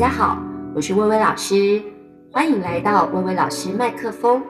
[0.00, 0.42] 大家好，
[0.74, 1.82] 我是薇薇老师，
[2.32, 4.42] 欢迎来到薇薇老师麦克风。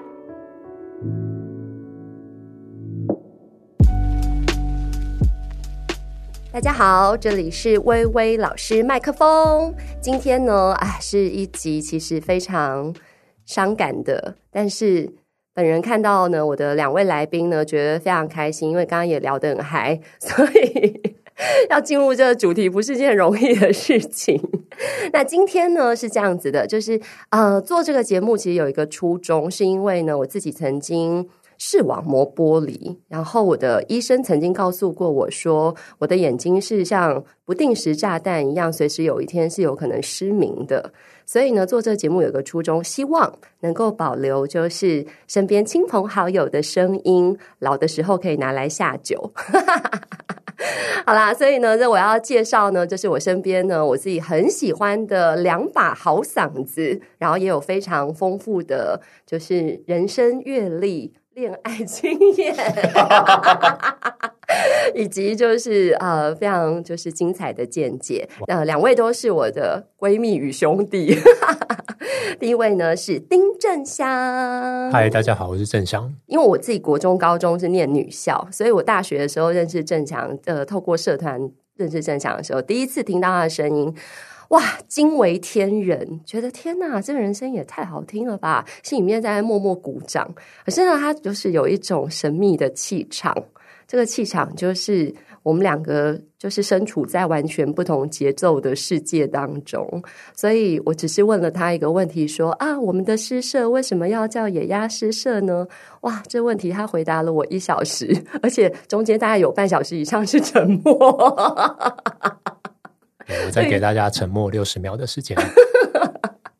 [6.52, 9.74] 大家好，这里是薇薇老师麦克风。
[10.00, 12.94] 今天呢，哎，是一集其实非常
[13.44, 15.12] 伤感的，但是
[15.52, 21.16] 本人看到呢，我的两位来宾呢，觉得非常开心，因为刚刚也聊得很嗨，所以
[21.70, 24.40] 要进入这个主题不是件容易的事情。
[25.12, 31.28] 那今天呢，是这样子的，就是呃，做这个节目其实有一个初衷，是因为呢，我自己曾经。
[31.62, 40.90] 视网膜剥离，然后我的医生曾经告诉过我说，我的眼睛是像不定时炸弹一样，随时有一天是有可能失明的。
[41.30, 49.32] 所以呢，做这个节目有个初衷，希望能够保留就是身边亲朋好友的声音，老的时候可以拿来下酒。
[51.06, 61.14] 好啦，所以呢，这我要介绍呢，就是我身边呢，我自己很喜欢的两把好嗓子，然后也有非常丰富的就是人生阅历。
[61.34, 62.52] 恋爱经验，
[64.94, 68.28] 以及就是呃非常就是精彩的见解。
[68.46, 71.16] 那，两位都是我的闺蜜与兄弟。
[72.38, 76.12] 第一位呢是丁正祥，嗨，大家好，我是正祥。
[76.26, 80.38] 因为我自己国中、高中是念女校，所以我大学的时候认识正祥。
[80.44, 83.94] 呃，透过社团认识正祥的时候，第一次听到他的声音。
[84.50, 88.64] 哇，惊为天人，觉得天哪，这个人声音也太好听了吧！
[88.82, 90.28] 心里面在默默鼓掌。
[90.64, 93.32] 可是呢，他就是有一种神秘的气场，
[93.90, 95.12] 这个气场就是
[95.42, 100.00] 我们两个就是身处在完全不同节奏的世界当中。
[100.32, 105.66] 所以我只是问了他一个问题，说啊，我们的诗社为什么要叫野鸭诗社呢？
[106.02, 110.94] 哇，这问题他回答了我一小时，而且中间大概有半小时以上是沉默。
[113.26, 115.36] 我再给大家沉默六十秒的时间。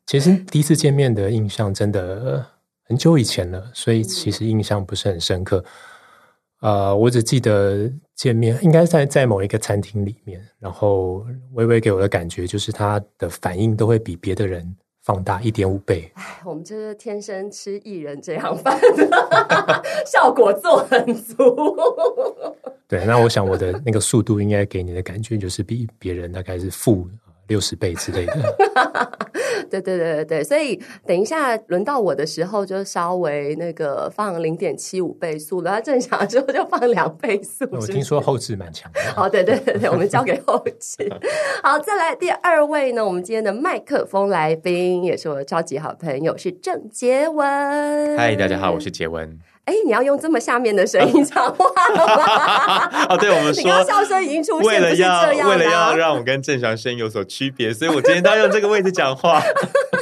[0.05, 2.45] 其实第一次见面的印象真的
[2.83, 5.63] 很久以前了，所以其实印象不是很深刻。
[6.61, 16.11] 呃，我只记得见面应该在在某一个餐厅里面，然后微微给我的感觉就是他的反应都会比别的人放大一点五倍。
[16.13, 19.09] 哎，我们就是天生吃艺人这样饭的，
[20.05, 21.35] 效果做很足。
[22.87, 27.07] 对，那我想我的那个速度应该给你的感觉就是比别人大概是负
[27.51, 28.33] 六十倍之类的。
[29.69, 37.67] 对对对对对，所以等一下轮到我的时候，就稍微那个放零点七五倍速，然后正常的时候就放两倍速。
[37.71, 39.01] 我听说后置蛮强的。
[39.13, 41.11] 好，对对对对，我们交给后置。
[41.61, 48.17] 好，再来第二位呢，我们今天的麦克风来宾也是我的超级好朋友，是郑洁文。
[48.17, 49.37] 嗨，大家好，我是洁文。
[49.65, 53.05] 哎，你要用这么下面的声音讲话了吗？
[53.13, 59.41] 哦，对，我们说，笑声已经出现，为了要为了要让我跟正祥声音有所区别，所以我今天都要用这个位置讲话。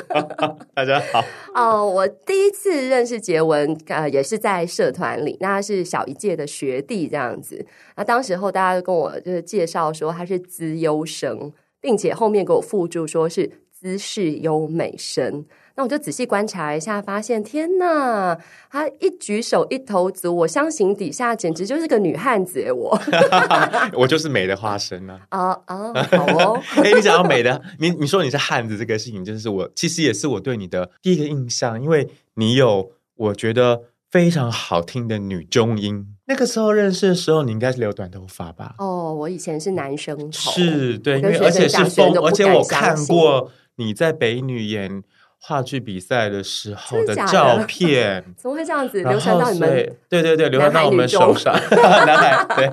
[0.74, 1.24] 大家好。
[1.54, 7.66] 哦，我第一次认识杰文，呃，也是在社团里，那他是小一届的学弟这样子。
[7.96, 15.46] 那当时候大家都跟我就是介绍说他是资优生，并且后面给我附注说是姿势优美生。
[15.80, 18.38] 那我就仔细观察一下，发现天呐，
[18.70, 23.00] 他一举手一投足，我相形底下简直就是个女汉子诶，我
[23.96, 25.18] 我就是美的化身呢。
[25.30, 26.62] 啊啊，好哦。
[26.84, 36.08] 哎，你讲到美的，你你说你是汉子这个事情，就是我其实也是我对你的第一个印象，因为你有我觉得非常好听的女中音。
[36.28, 38.76] 那个时候认识的时候，你应该是留短头发吧？
[38.80, 45.02] 哦，我以前是男生头，是对，因为而且是风，而且我看过你在北女演。
[45.42, 49.96] 话剧比赛的时候的照片， 怎么会这样子流传到你们？
[50.10, 51.54] 对对对，流传到我们手上。
[51.72, 52.72] 男孩对，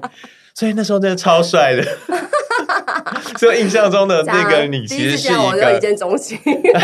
[0.54, 1.82] 所以那时候真的超帅的。
[3.38, 6.38] 所以印象中的那个你，其实是一个一见钟情，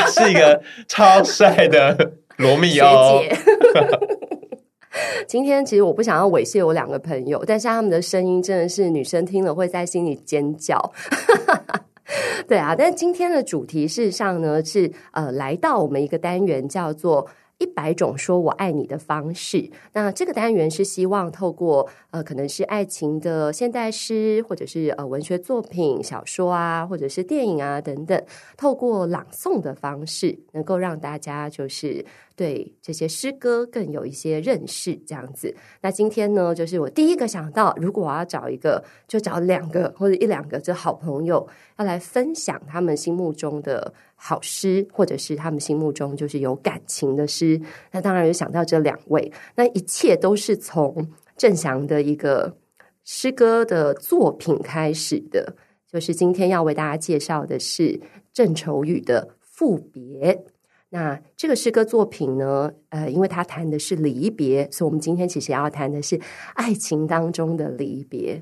[0.08, 3.20] 是一个超帅的罗密欧。
[3.20, 3.36] 姐
[5.26, 10.92] 今天其实我不想要猥亵我两个朋友，但是他们的声音真的是女生听了会在心里尖叫。
[12.46, 17.26] 对啊，但今天的主题事实上呢是呃，来到我们一个单元叫做
[17.62, 19.70] 一百种说我爱你的方式。
[19.92, 28.20] 那这个单元是希望透过呃，可能是爱情的现代诗，或者是呃文学作品、小说啊，或者是电影啊等等，
[28.56, 32.04] 透过朗诵的方式，能够让大家就是。
[32.34, 35.54] 对这些诗歌更有一些认识，这样子。
[35.82, 41.46] 那今天呢，就是我第一个想到，如果我要找一个，就找两个或者一两个这好朋友，
[41.78, 43.92] 要来分享他们心目中的
[44.24, 47.60] 好诗，或者是他们心目中就是有感情的诗。
[47.90, 49.32] 那当然就想到这两位。
[49.56, 52.56] 那一切都是从郑祥的一个
[53.02, 55.56] 诗歌的作品开始的，
[55.90, 58.00] 就是今天要为大家介绍的是
[58.32, 60.34] 郑愁予的《赋别》。
[60.90, 66.20] 那这个诗歌作品呢，呃，因为它谈的是离别，所以我们今天其实要谈的是
[66.54, 68.40] 爱情当中的离别。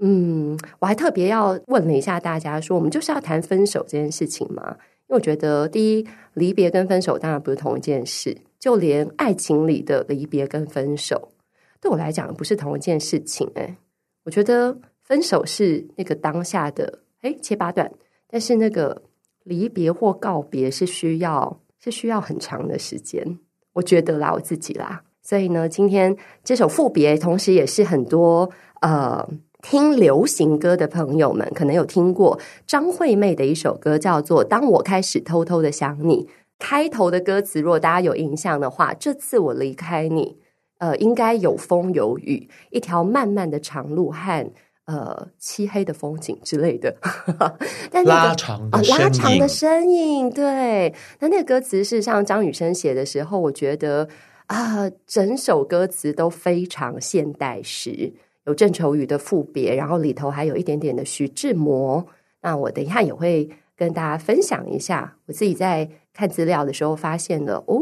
[0.00, 4.76] 嗯，我还特别要问了一下大家，说我们就是要谈分手这件事情吗？
[5.10, 11.32] 因为我觉得，第一，离别跟分手当然不是同一件事，就连爱情里的离别跟分手，
[11.80, 13.50] 对我来讲不是同一件事情。
[13.56, 13.76] 诶，
[14.24, 17.92] 我觉得分手是那个当下的，诶，切八段，
[18.28, 19.02] 但是那个
[19.42, 21.60] 离别或告别是需要。
[21.82, 23.38] 是需要很长的时间，
[23.72, 26.14] 我觉得啦，我自己啦，所以呢，今天
[26.44, 28.50] 这首赋别，同时也是很多
[28.82, 29.26] 呃
[29.62, 36.24] 听流行歌的朋友们可能有听过张惠妹的一首歌，叫做《当我开始偷偷的想你》。
[36.58, 40.36] 开头的歌词，如果大家有印象的话，这次我离开你，
[40.78, 44.50] 呃，应该有风有雨，一条漫漫的长路和。
[44.86, 46.96] 呃，漆黑的风景之类的，
[47.92, 50.92] 但那个拉长的拉长的身影，对。
[51.20, 54.08] 那那个歌词是像张雨生写的时候，我觉得
[54.46, 58.12] 啊，呃，整首歌词都非常现代诗，
[58.50, 62.04] 有郑愁予的赋别，然后里头还有一点点的徐志摩。
[62.42, 67.80] 那我等一下也会跟大家分享一下，我自己在看资料的时候发现了哦，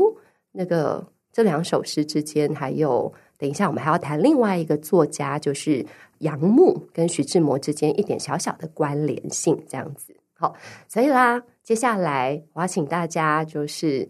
[0.53, 5.85] 那个这两首诗之间还有，等一下我们还要谈另外一个作家，就是。
[6.19, 10.53] 杨牧跟徐志摩之间一点小小的关联性，这样子好，
[10.89, 14.09] 所以啦，接下来我要请大家就是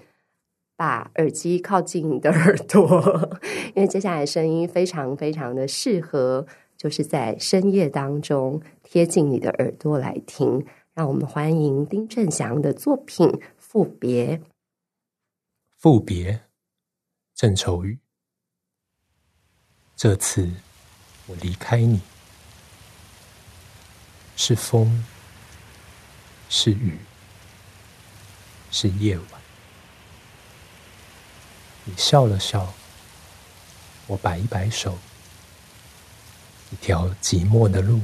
[0.78, 3.36] 把耳机靠近你的耳朵，
[3.74, 6.46] 因为接下来声音非常非常的适合，
[6.76, 10.64] 就是在深夜当中贴近你的耳朵来听。
[10.94, 13.26] 让我们欢迎丁振祥的作品
[13.56, 14.36] 《赋别》。
[15.76, 16.42] 赋别，
[17.34, 17.98] 郑愁予。
[19.96, 20.48] 这次。
[21.30, 22.00] 我离开你，
[24.34, 25.04] 是风，
[26.48, 26.96] 是雨，
[28.70, 29.37] 是夜晚。
[31.88, 32.74] 你笑了笑，
[34.06, 34.98] 我摆一摆手，
[36.70, 38.02] 一条寂寞的路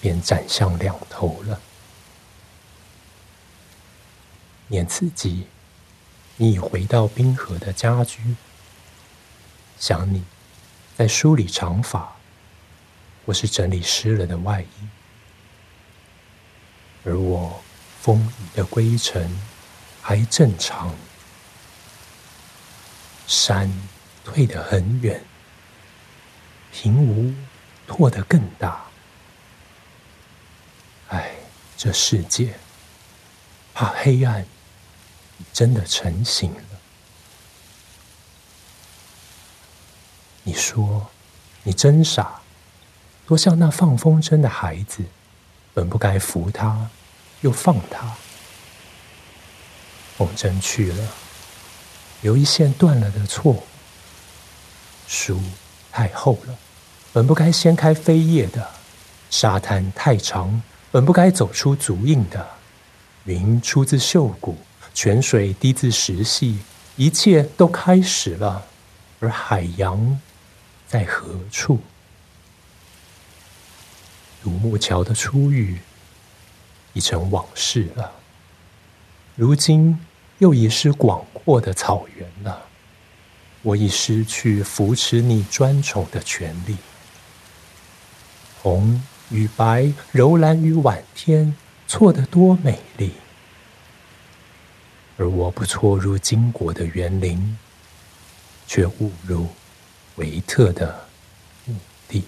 [0.00, 1.60] 便斩向两头了。
[4.68, 5.48] 念此际，
[6.36, 8.36] 你已回到冰河的家居，
[9.76, 10.22] 想你。
[10.94, 12.14] 在梳理长发，
[13.26, 14.88] 或是整理湿了的外衣，
[17.04, 17.60] 而我
[18.00, 19.40] 风雨的归程
[20.00, 20.94] 还正常，
[23.26, 23.70] 山
[24.24, 25.22] 退得很远，
[26.72, 27.34] 平芜
[27.86, 28.84] 拓得更大。
[31.08, 31.32] 唉，
[31.76, 32.54] 这世界
[33.74, 34.46] 怕黑暗
[35.52, 36.62] 真的成型了。
[40.44, 41.10] 你说
[41.62, 42.40] ：“你真傻，
[43.26, 45.04] 多像那放风筝的孩子，
[45.72, 46.90] 本不该扶他，
[47.42, 48.16] 又放他。
[50.16, 51.08] 风筝去了，
[52.22, 53.62] 留一线断了的错。
[55.06, 55.38] 树
[55.92, 56.58] 太厚了，
[57.12, 58.62] 本不该掀开飞叶的；
[59.30, 62.48] 沙滩太长，本不该走出足印的。
[63.24, 64.56] 云出自秀谷，
[64.94, 66.58] 泉水滴自石隙，
[66.96, 68.66] 一切都开始了，
[69.20, 70.18] 而海洋。”
[70.88, 71.78] 在何处？
[74.42, 75.78] 独木桥的初遇
[76.92, 78.12] 已成往事了，
[79.36, 79.98] 如今
[80.42, 82.66] 又已是广阔的草原了。
[83.62, 86.76] 我已失去扶持你专宠的权利。
[88.60, 91.56] 红与白，柔蓝与晚天，
[91.86, 93.12] 错得多美丽。
[95.16, 97.56] 而我不错入经国的园林，
[98.66, 99.46] 却误入。
[100.16, 101.08] 维特的
[101.64, 101.74] 墓
[102.06, 102.22] 地。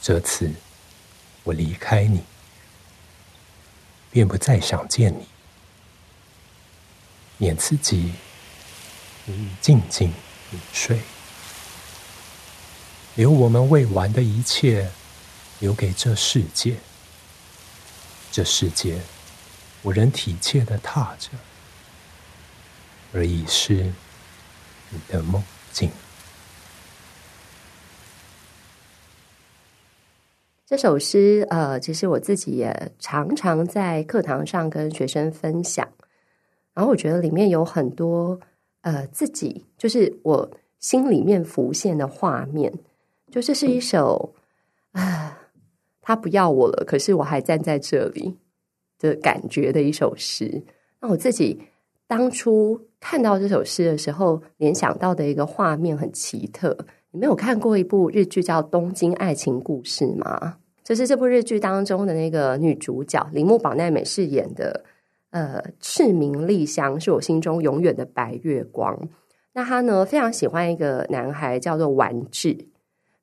[0.00, 0.50] 这次
[1.44, 2.22] 我离开你，
[4.10, 5.26] 便不再想见你。
[7.38, 8.12] 念自己，
[9.24, 10.12] 你已静静
[10.50, 11.00] 入睡，
[13.14, 14.90] 留我们未完的一切，
[15.60, 16.76] 留给这世界。
[18.30, 19.00] 这世界，
[19.82, 21.30] 我仍体贴的踏着。
[23.12, 23.92] 而已是
[24.90, 25.90] 你的梦境。
[30.68, 35.88] 这首诗，呃，其实我自己也常常在课堂上跟学生分享。
[36.74, 38.38] 然后我觉得里面有很多，
[38.82, 42.70] 呃，自己就是我心里面浮现的画面，
[43.30, 44.34] 就这是一首
[44.92, 45.38] 啊，
[46.02, 48.36] 他不要我了，可是我还站在这里
[48.98, 50.62] 的感觉的一首诗。
[51.00, 51.62] 那我自己
[52.06, 52.78] 当初。
[53.00, 56.76] 看到这首诗的时候，联想到的一个画面很奇特。
[57.10, 60.56] 你没有看过一部日剧叫《东京爱情故事》吗？
[60.84, 64.84] 就是这部日剧当中的那个女主角铃木保奈美饰演的，
[65.30, 68.98] 呃，赤名莉香是我心中永远的白月光。
[69.54, 72.66] 那她呢，非常喜欢一个男孩叫做丸治。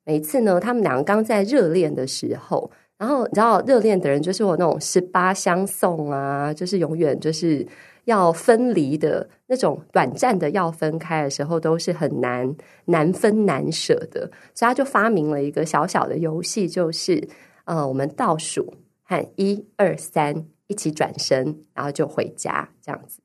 [0.04, 7.64] 每一次呢，他们两个刚在热恋的时候，然后你知道，热恋的人就是我那种十八相送啊，就是永远就是。
[8.06, 17.28] 要分离的那种短暂的要分开的时候，都是很难难分难舍的，所以他就发明了一个小小的游戏，就是
[17.64, 23.20] 呃，我们倒数喊一二三，一起转身，然后就回家这样子。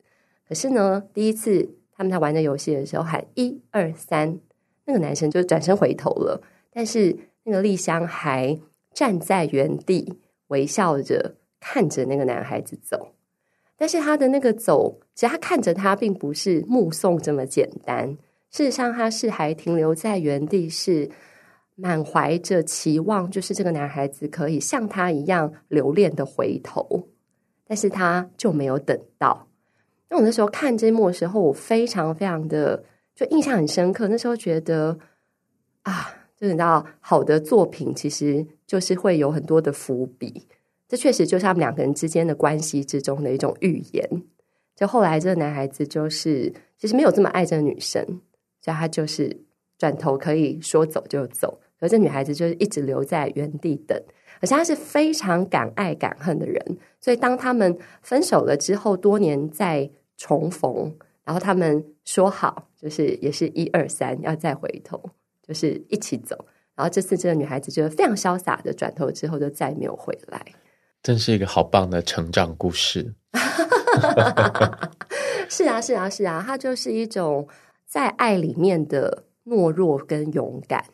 [0.48, 4.40] 可是呢，第一次他们在玩的游戏的时候喊一二三，
[4.86, 6.42] 那个男生就转身回头了，
[6.74, 8.60] 但是那个丽香还
[8.94, 13.14] 站在原地微笑着看着那个男孩子走。
[13.82, 18.16] 但是他的那个走，其实他看着他，并不是目送这么简单。
[18.52, 21.10] 事实上，他是还停留在原地，是
[21.74, 27.08] 满怀着期望，就是这个男孩子可以像他一样留恋的回头。
[27.66, 29.48] 但是他就没有等到。
[30.10, 32.84] 那我那时候看这一幕的时候，我非常非常的
[33.16, 34.08] 就印象很深刻。
[34.08, 35.00] 那时候觉得
[35.82, 40.48] 啊，就你知道，好的作品其实就是会有很多的伏笔。
[40.92, 44.24] 这确实就是他们两个人之间的关系之中的一种预言。
[44.76, 48.04] 就后来这个男孩子就是其实没有这么爱这个女生，
[48.60, 49.46] 所以他就是
[49.78, 51.62] 转头可以说走就走。
[51.80, 53.98] 可是这女孩子就是一直留在原地等，
[54.42, 56.78] 而且他是非常敢爱敢恨的人。
[57.00, 60.94] 所以当他们分手了之后，多年再重逢，
[61.24, 65.02] 然后他们说好，就是也是一二三要再回头，
[65.42, 66.46] 就是一起走。
[66.76, 70.46] 然后这次这个女孩子就非常潇洒的转头之后，就再也没有回来。
[71.04, 73.14] 真是一个好棒的成长故事。
[75.50, 77.48] 是啊，是啊，是啊，它就是一种
[77.86, 80.86] 在爱里面的懦弱跟勇敢。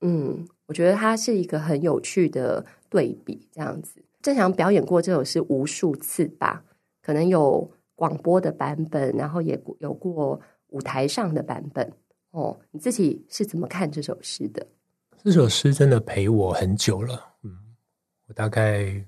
[0.00, 3.48] 嗯，我觉得它是一个很有趣的对比。
[3.52, 6.64] 这样子，正常表演过这首诗无数次吧，
[7.02, 11.92] 可能有广播的版本，然后也有过舞台上的版本。
[12.30, 14.66] 哦，你自己是怎么看这首诗的？
[15.22, 17.34] 这首诗真的陪我很久了。
[17.42, 17.50] 嗯，
[18.28, 19.04] 我大概。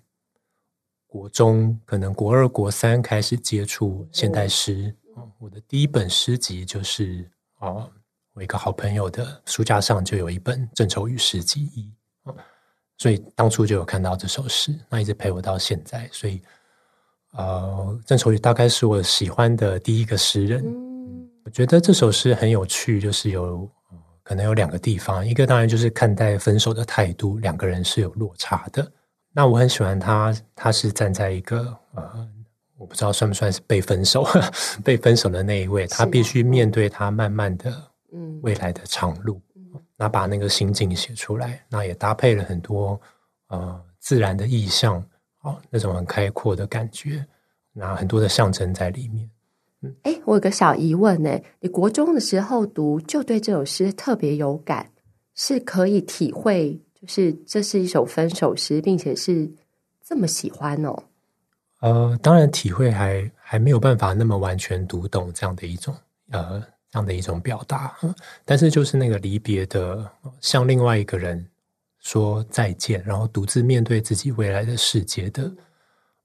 [1.11, 4.95] 国中可能国二、国三开始接触现代诗，
[5.39, 7.85] 我的第一本诗集就是啊，
[8.33, 11.93] 我一个好朋友的书架上就有一本郑愁予诗集一，
[12.97, 16.41] 所以当初就有看到这首诗，那一直陪我到现在，所以
[17.33, 20.65] 呃，郑愁予大概是我喜欢的第一个诗人。
[21.45, 23.69] 我觉得这首诗很有趣，就是有
[24.23, 28.93] 可能有两个地方，一个当然就是看待分手的态度，两个人是有落差的。
[29.33, 32.29] 那我很喜欢他，他是站在一个呃，
[32.77, 34.27] 我不知道算不算是被分手、
[34.85, 37.73] 被分手的那一位，他必须面对他慢慢的
[38.13, 39.41] 嗯未来的长路，
[39.97, 43.01] 那把那个心境写出来，那也搭配了很多
[43.49, 45.01] 呃自然的意象，
[45.43, 47.25] 哦，那种很开阔的感觉，
[47.73, 49.31] 那很多的象征在里面。
[49.83, 54.91] 嗯，哎，我有个小疑问呢，你国中的时候读就对这首诗特别有感，
[55.35, 56.81] 是可以体会。
[57.01, 59.51] 就是这是一首分手诗，并且是
[60.05, 61.05] 这么喜欢哦。
[61.81, 65.97] 呃，当然体会还还没有办法那么完全读懂这样的一种
[66.31, 67.97] 呃这样的一种表达，
[68.45, 71.49] 但是就是那个离别的，向另外一个人
[72.01, 75.51] 说再见，然后独自面对自己未来的世界的，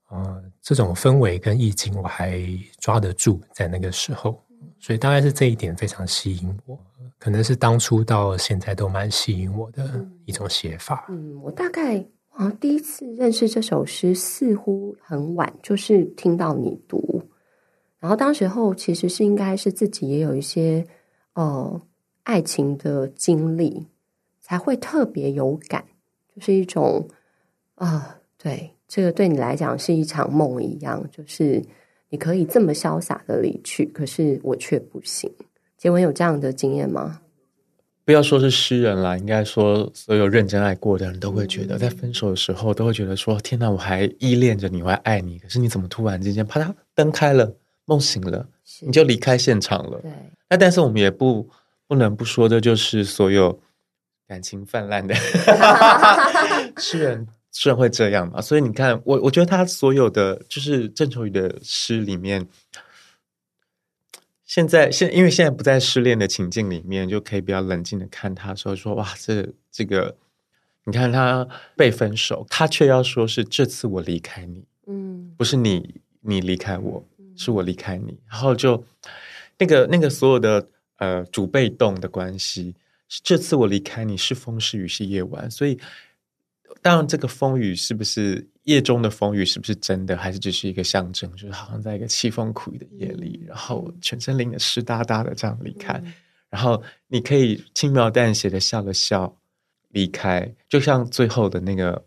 [0.10, 2.42] 呃，这种氛围跟意境我还
[2.80, 4.44] 抓得住，在那个时候，
[4.86, 6.78] 所以大概是这一点非常吸引我。
[7.18, 11.08] 可能是当初到现在都蛮吸引我的一种写法。
[11.10, 17.20] 嗯，我大概啊第一次认识这首诗，似乎很晚，就是听到你读，
[17.98, 20.86] 然后当时候其实是应该是自己也有一些
[21.34, 21.82] 呃
[22.22, 23.88] 爱情的经历，
[24.40, 25.84] 才会特别有感，
[26.36, 27.08] 就是一种
[27.74, 31.60] 啊、呃，对这个对你来讲是一场梦一样，就是
[32.16, 35.30] 你可以这么潇洒的离去，可是我却不行。
[35.78, 37.20] 杰文有这样的经验吗？
[38.06, 47.54] 不要说是诗人啦，应该说所有认真爱过的人都会觉得，在分手的时候都会觉得说：“天哪，我还依恋着你，我还爱你，可是你怎么突然之间啪嗒灯开了，
[47.84, 48.48] 梦醒了，
[48.80, 50.10] 你就离开现场了？”对。
[50.50, 51.50] 那但是我们也不
[51.86, 53.60] 不能不说，这就是所有
[54.26, 55.14] 感情泛滥的
[56.80, 57.28] 诗人，
[57.58, 58.42] 诗人会这样嘛？
[58.42, 62.46] 所以你看，我我觉得他所有的就是郑愁予的诗里面。
[64.44, 70.18] 现在现因为现在不在失恋的情境里面，就可以比较冷静的看他说说哇，这这个
[70.84, 71.48] 你看他
[71.78, 77.06] 被分手，他却要说是这次我离开你，嗯，不是你你离开我，
[77.38, 78.84] 是我离开你，然后就
[79.58, 82.76] 那个那个所有的呃主被动的关系，
[83.08, 85.80] 是这次我离开你是风是雨是夜晚，所以
[86.86, 91.28] 当然，这个风雨是不是夜中的风雨，是不是真的，还是只是一个象征？
[91.32, 96.00] 就是好像在一个凄风苦雨的夜里，然后全身淋得湿哒哒的这样离开，
[96.48, 99.36] 然后你可以轻描淡写的笑了笑
[99.90, 102.06] 离开，就像最后的那个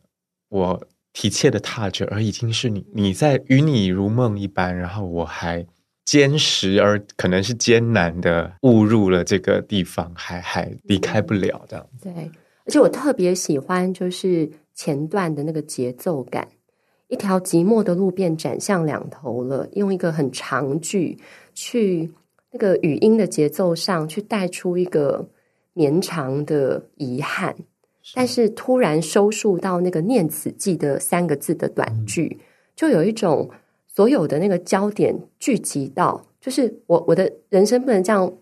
[0.48, 5.66] 我体切的踏着，而已经是你你在与你如梦一般，然后我还
[6.04, 11.84] 坚实而可能是艰难的误入了这个地方，还还离开不了这样。
[12.00, 12.30] 对。
[12.64, 14.46] 而且我特别喜欢，就是
[14.78, 16.46] 前段的那个节奏感，
[17.08, 21.18] 一条寂寞的路变斩向两头了，用一个很长句
[21.52, 22.08] 去
[22.52, 25.28] 那个语音的节奏上去带出一个
[25.72, 27.56] 绵长的遗憾，
[28.14, 32.38] 但是突然收束到那个念此记的三个字的短句，
[32.76, 33.50] 就有一种
[33.88, 38.32] 所有的那个焦点聚集到，就是我我的人生不能这样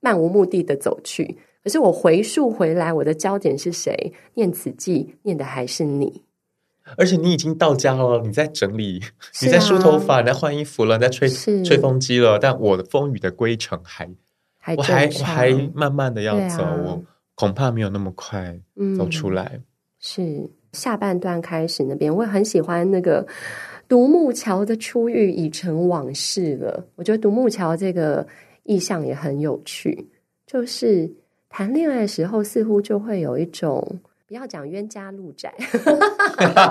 [0.00, 1.38] 漫无目的的走去。
[1.68, 4.14] 可是我回溯回来，我的焦点是谁？
[4.32, 6.22] 念此记，念的还是你。
[6.96, 9.06] 而且你已经到家了，你在整理，啊、
[9.42, 12.38] 你在梳头发，你在换衣服了，你在吹吹风机了。
[12.38, 14.08] 但我的风雨的归程还，
[14.58, 18.58] 还我还我还慢慢的要走，啊、我恐怕没有那么快
[18.96, 19.50] 走出来。
[19.56, 19.64] 嗯、
[20.00, 23.26] 是下半段开始那边，我也很喜欢那个
[23.86, 26.88] 独木桥的初遇已成往事了。
[26.94, 28.26] 我觉得独木桥这个
[28.62, 30.08] 意象也很有趣，
[30.46, 31.12] 就是。
[31.48, 35.54] 谈恋爱的时候，似乎就会有一种不要讲冤家路窄，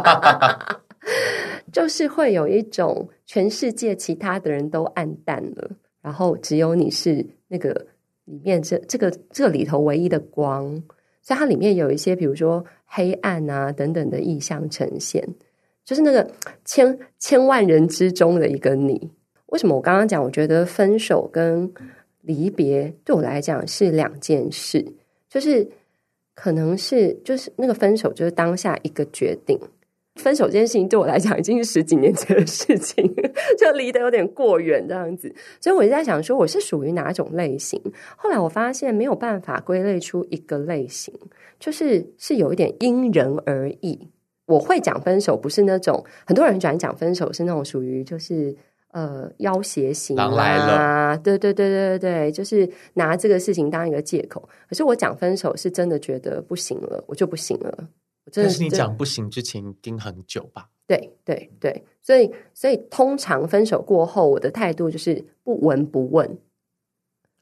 [1.74, 7.88] 就是会有一种全世界其他的人都暗淡了，然后只有你是那个
[8.26, 10.84] 里面这这个这里头唯一的光，
[11.22, 15.28] 所以它里面有一些比如说黑暗啊等等的意象呈现，
[15.84, 16.30] 就是那个
[16.64, 19.12] 千千万人之中的一个你。
[19.48, 20.22] 为什么我刚刚讲？
[20.22, 21.74] 我觉得分手跟
[22.28, 24.86] 离别对我来讲是两件事，
[25.30, 25.66] 就是
[26.36, 29.58] 可能是就是那个分手就是当下一个决定，
[30.16, 33.04] 分手这件事情对我来讲已经是十几年前的事情，
[33.58, 37.82] 就离得有点过远这样子，所以我就在想说我是属于哪种类型？
[38.18, 41.14] 后来我发现没有办法归类出一个类型，
[41.58, 44.10] 就是是有一点因人而异。
[44.48, 48.54] 我会讲分手，不是那种很多人喜欢讲分手，是那种属于就是。
[48.98, 54.50] 呃，要挟型啊，对对对对对，就是拿这个事情当一个借口。
[54.68, 57.72] 可是我讲分手是真的觉得不行了，我就不行了。
[58.26, 60.70] 我真的是但是你讲不行之前盯很久吧？
[60.88, 66.36] 对对对，所以所以通常分手过后，我的态度就是不闻不问。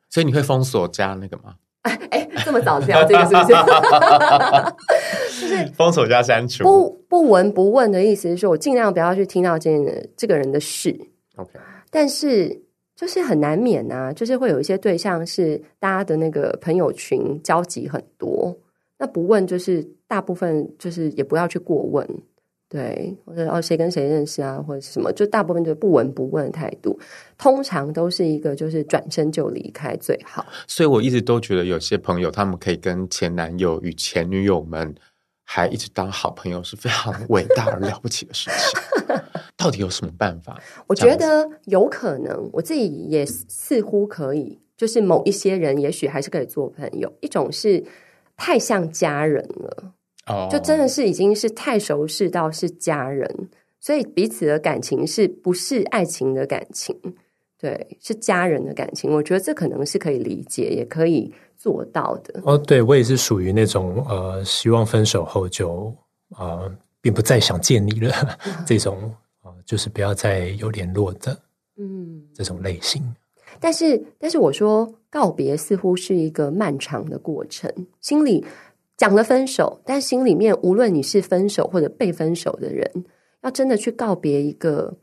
[0.09, 1.55] 所以你会封锁加那个吗？
[1.83, 3.53] 哎 哎，这么早知道这个是不是？
[5.39, 6.65] 就是封锁加删除。
[6.65, 10.99] 不不闻不问的意思是说，我尽量不要去听到这件这个人的事。
[11.35, 12.61] OK，但是
[12.95, 18.57] 就是很难免啊，就是会有一些对象是大家的那个朋友群交集很多，
[18.97, 22.07] 那不问就是大部分就是也不要去过问，
[22.69, 26.97] 对，或者哦谁跟谁认识啊，或者什么，就大部分就不闻不问的态度，
[27.37, 30.45] 通常都是一个就是转身就离开最好。
[30.67, 34.95] 所以我一直都觉得有些朋友他们可以跟前男友与前女友们
[35.45, 39.17] 还一直当好朋友是非常 伟大而了不起的事情。
[39.55, 40.59] 到底有什么办法？
[40.87, 47.11] 我觉得有可能，我自己也似乎可以，就是某一些人也许还是可以做朋友。
[47.21, 47.83] 一种是
[48.35, 49.93] 太像家人了，
[50.27, 56.99] 哦，就真的是已经是太熟识到是家人，所以彼此的感情是不是爱情的感情？
[57.57, 59.09] 对，是家人的感情。
[59.09, 61.33] 我觉得这可能是可以理解，也可以
[61.65, 62.39] 做到的。
[62.43, 65.91] 哦，对，我也是属于那种呃，希望分手后就
[66.37, 68.13] 呃，并不再想见你了
[68.67, 69.11] 这种。
[69.65, 71.35] 就是不要再有联络的，
[71.77, 73.01] 嗯，这种类型。
[73.01, 73.15] 嗯、
[73.59, 77.67] 但是，但是我说告别似乎是一个漫长的过程。
[77.99, 78.45] 心里
[78.95, 82.87] 讲了分手，但心里面无论你是分手或者被分手的人，
[83.41, 84.95] 要真的去告别一个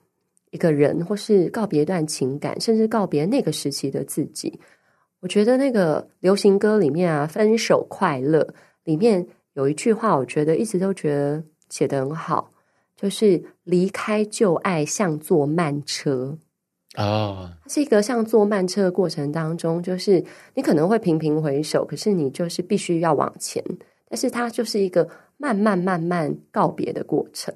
[0.52, 4.60] 一个人，或是告别一段情感，甚至告别那个时期的自己。
[5.22, 8.42] 我觉得那个流行歌里面啊，《分手快乐》
[8.84, 12.50] 里面有一句话，我觉得一直都觉得写得很好。
[12.96, 16.38] 就是离开旧爱，像坐慢车
[16.94, 23.64] 啊，哦、它是一个像坐慢车的过程当中，就是你可能会频频回首，可是你就是必须要往前，
[24.08, 27.54] 但是它就是一个慢慢慢慢告别的过程。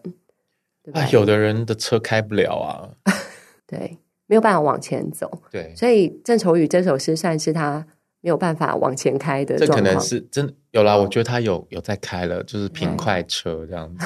[0.83, 1.05] 对吧？
[1.12, 2.90] 有的人的车开不了啊，
[3.66, 7.86] 对，没有办法往前走，对，所以郑愁予这首诗算是他。
[8.22, 10.96] 没有办法往前开的，这可能是真有啦。
[10.96, 14.04] 我觉得他有有在开了，就是平快车这样子。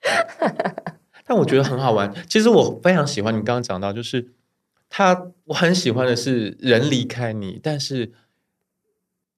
[1.26, 2.10] 但我觉得很好玩。
[2.26, 4.32] 其实我非常喜欢你刚刚讲到，就是
[4.88, 8.10] 他，我很喜欢的是人离开你，但是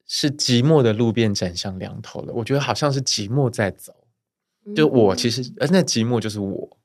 [0.06, 2.32] 是寂寞的路边斩向两头了。
[2.34, 3.92] 我觉得好像是寂寞在走，
[4.76, 6.77] 就我其实，呃，那寂寞就是我，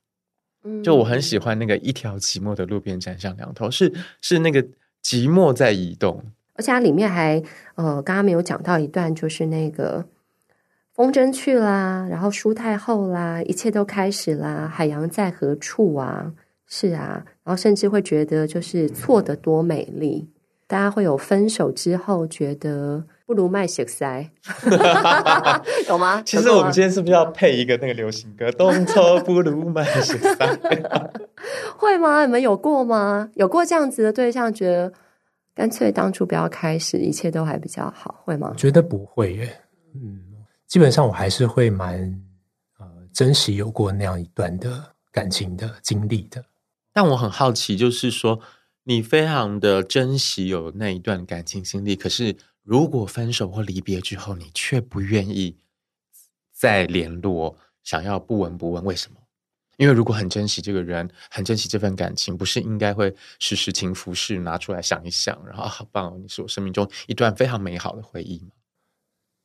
[0.82, 4.62] 就我很喜欢那个一条寂寞的路边站上两头，是是那个
[5.02, 6.24] 寂寞在移动。
[6.54, 7.42] 而且它里面还
[7.74, 10.06] 呃，刚刚没有讲到一段，就是那个
[10.94, 16.32] 风筝去啦，然后书太后啦，一切都开始啦，海洋在何处啊？
[16.66, 20.28] 是啊，然后甚至会觉得就是错的多美丽，
[20.66, 24.30] 大家会有分手之后觉得不如卖血塞，
[25.88, 26.22] 懂吗？
[26.26, 28.50] 其实我们今天是不是要配一个那个流行歌？
[28.52, 30.58] 东错不如卖血塞，
[31.76, 32.24] 会吗？
[32.24, 33.30] 你们有过吗？
[33.34, 34.92] 有过这样子的对象，觉得？
[35.56, 38.52] 干脆当初不要开始，一切都还比较好，会吗？
[38.56, 39.60] 觉得不会耶，
[39.94, 40.20] 嗯，
[40.66, 42.20] 基本上我还是会蛮
[42.80, 44.82] 呃珍惜有过那样一段的
[45.12, 46.44] 感情的经历的。
[46.92, 48.40] 但我很好奇，就是说
[48.82, 52.34] 你非常的珍惜有那一段感情经历，可是
[52.64, 55.56] 如果分手或离别之后，你却不愿意
[56.50, 59.18] 再联络，想要不闻不问，为什么？
[59.76, 68.52] 因为如果很珍惜这个人，很珍惜这份感情，不是应该会时时情拂拭拿出来想一想，然后好棒哦，你是我生命中一段非常美好的回忆吗？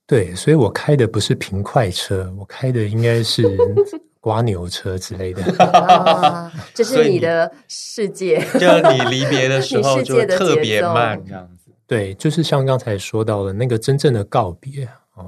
[0.08, 3.44] 对，所以我开的不是平快车，我开的应该是
[4.22, 5.44] 瓜牛车之类的。
[5.66, 11.59] 啊，这是你的世界，就你离别的时候就特别慢，这样子。
[11.90, 15.26] 对，就是像刚才说到的那个真正的告别啊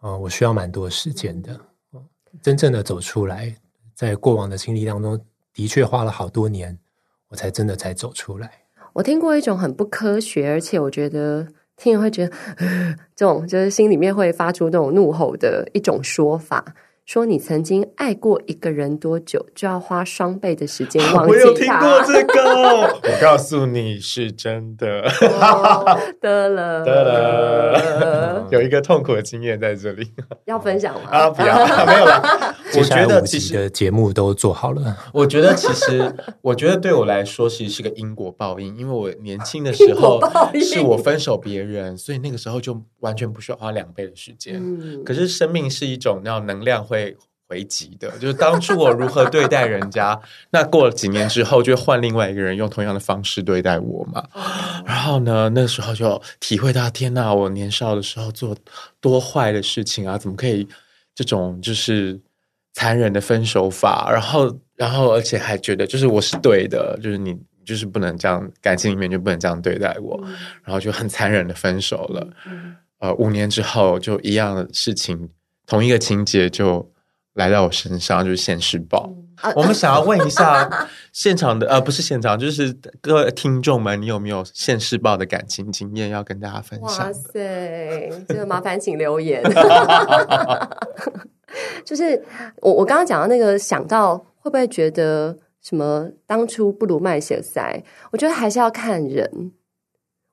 [0.00, 1.60] 啊，我需要蛮多时间的，
[2.40, 3.54] 真正的走出来。
[3.94, 5.20] 在过往的经历当中，
[5.52, 6.78] 的确花了好多年，
[7.28, 8.50] 我才真的才走出来。
[8.94, 12.34] 我听过一种很不科学，而且我觉得听人会觉得，
[13.14, 16.74] 这种就是心里面会发出这种怒吼的一种说法。
[17.08, 21.32] 说你曾经爱过一个人多久，就要花双倍的时间 忘记他。
[21.32, 25.08] 我有听过这个， 我告诉你是真的。
[26.20, 30.06] 得了 得了，有一个痛苦的经验在这里，
[30.44, 31.08] 要分享吗？
[31.10, 32.54] 啊，不要，没有了。
[32.76, 34.94] 我觉得其实的节目都做好了。
[35.14, 40.20] 我觉得其实，我觉得对我来说，其实是个因果报应，因为我年轻的时候
[40.60, 44.56] 是我分手别人，所以那个时候就完全不需要花两倍的时间。
[44.62, 46.97] 嗯，可是生命是一种要能量会。
[46.98, 47.16] 会
[47.48, 50.18] 回击的，就是当初我如何对待人家，
[50.50, 54.22] 那过了几年之后，就换另外一个人用同样的方式对待我嘛。
[54.84, 58.54] 然后呢，那时候就体会到，天呐，我年少的时候做
[59.00, 60.66] 多坏的事情啊，怎么可以
[61.14, 62.20] 这种就是
[62.74, 64.10] 残忍的分手法？
[64.12, 67.34] 然后，然后而且还觉得就是我是对的，就是你
[67.64, 70.20] 就是不能这样，感情里面就不能这样对待我，
[70.62, 72.28] 然后就很残忍的分手了。
[72.98, 75.30] 呃，五年之后就一样的事情。
[75.68, 76.90] 同一个情节就
[77.34, 79.12] 来到我身上，就是现世报。
[79.42, 80.68] 嗯、我们想要问一下
[81.12, 87.06] 现场的，呃，不是现场，就是各位听众们，你有没有现世报的感情经验要跟大家分享？
[87.06, 89.42] 哇塞，这个麻烦请留言。
[91.84, 92.20] 就是
[92.62, 97.84] 我我刚刚讲到那个，想到会不会觉得什么当初不如卖血塞？
[98.10, 99.52] 我觉得还是要看人。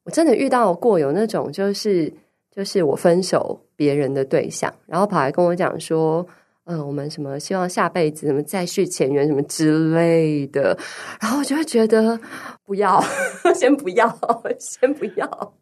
[0.05, 2.13] 我真的遇到过有那种就是。
[2.55, 6.25] 就是我分手别人的对象，然后跑来跟我讲说，
[6.63, 10.77] 嗯、呃，我们什么希望下辈子什么再续前缘什么之类的，
[11.19, 12.17] 然后我就会觉得
[12.63, 13.03] 不要，
[13.53, 14.07] 先不要，
[14.57, 15.53] 先不要。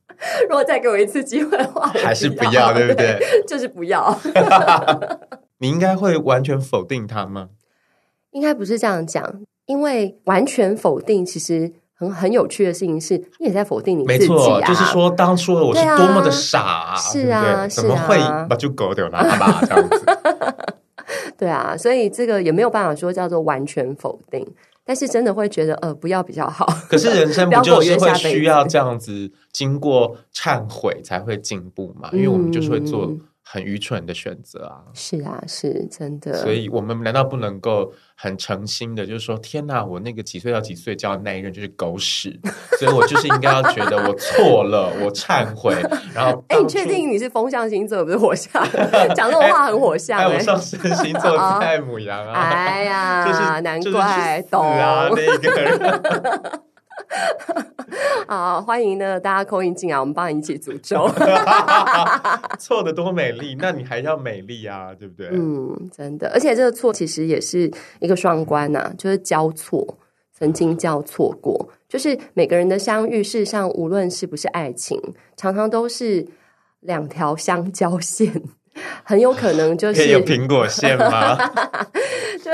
[0.47, 3.17] 如果再给我一次机会的话，还是不要，对不对？
[3.19, 4.15] 对就是不要。
[5.57, 7.49] 你应该会完全否定他吗？
[8.31, 11.73] 应该不是这样讲，因为完全否定其实。
[12.09, 14.27] 很很有趣的事情是，你也在否定你自己啊！
[14.27, 18.17] 没错，就是说当初的我是多么的傻，啊，是啊，怎么会
[18.49, 19.61] 把就狗丢了他吧？
[19.65, 20.05] 这样子，
[21.37, 24.45] 对啊，所以这个也没有办法说叫做完全否定，
[24.85, 26.65] 但是真的会觉得呃，不要比较好。
[26.89, 32.09] 可是人生 不就是会需要这样子经过忏悔才会进步嘛？
[32.13, 33.11] 因为我们就是会做。
[33.53, 34.81] 很愚蠢的选择啊！
[34.95, 36.33] 是啊，是真的。
[36.33, 42.39] 所以我们难道不能够很诚心的，就是说，天哪，我那个几岁到几岁交的那一任就是狗屎，
[42.79, 45.75] 所以我就是应该要觉得我错了，我忏悔。
[46.15, 48.67] 然后， 哎，你确定你是风象星座不是火象？
[49.13, 50.17] 讲这种话很火象。
[50.19, 52.33] 哎，我上升星座在母羊啊！
[52.33, 56.51] 哎呀，就是难怪懂啊，那个人。
[58.27, 61.09] 好， 欢迎呢，大家 call in 进来，我们帮你一起诅咒。
[62.59, 65.29] 错的多美丽，那你还要美丽啊，对不对？
[65.31, 69.97] 嗯，真的，而且这个错其实也是一个双关呐、啊，就是交错，
[70.37, 74.99] 曾经交错过，就是每个人的相遇，事实上无论是不是爱情，
[75.35, 76.25] 常常都是
[76.81, 78.41] 两条相交线，
[79.03, 81.37] 很有可能就是有苹果线吗？
[82.43, 82.51] 就。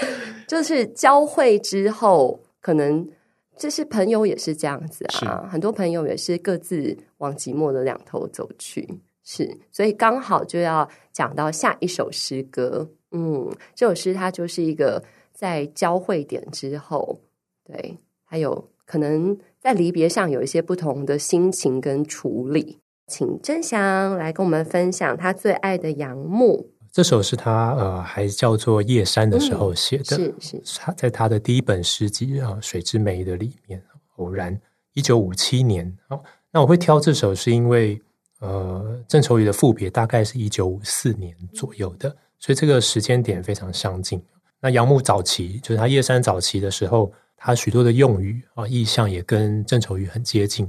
[0.46, 3.08] 就是交汇之后，可能
[3.56, 8.88] 就是朋友也是这样子啊，很多朋友也是各自往寂寞的两头走去，
[9.24, 12.88] 是，所以刚好就要讲到下一首诗歌。
[13.12, 17.18] 嗯，这首诗它就是一个在交汇点之后，
[17.64, 22.78] 对，还有可能在离别上有一些不同的心情跟处理。
[23.08, 26.68] 请振翔来跟我们分享他最爱的杨牧。
[26.96, 33.82] 这首是他呃还叫做叶山的时候写的，嗯、是是他在他的第一本诗集啊《水之梅》的里面，
[34.14, 34.58] 偶然
[34.94, 35.94] 一九五七年。
[36.08, 38.00] 好，那我会挑这首是因为
[38.40, 44.18] 呃郑愁予的赋别大概是一九五四年左右的，所以这个时间点非常相近。
[44.58, 50.66] 那杨牧早期就是他叶山早期的时候，他许多的用语啊意象也跟郑愁予很接近。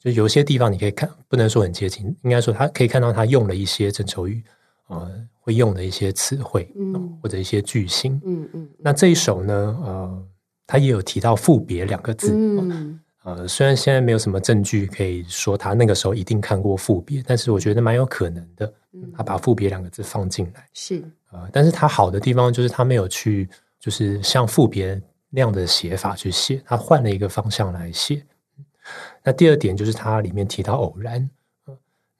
[0.00, 4.42] 就有些地方你可以看，不能说很接近，应该说他可以看到他用了一些郑愁予
[4.88, 8.68] 呃会用的一些词汇，嗯，或者一些句型，嗯嗯。
[8.78, 10.26] 那这一首呢，呃，
[10.66, 18.72] 他也有提到赋别两个字，嗯，呃，虽然现在没有什么证据可以说他那个时候一定看过赋别，但是我觉得蛮有可能的，
[19.16, 23.48] 他把赋别两个字放进来，是，呃，但是他好的地方就是他没有去
[23.78, 28.24] 就是像赋别那样的写法去写，他换了一个方向来写。
[29.22, 31.28] 那第二点就是它里面提到偶然，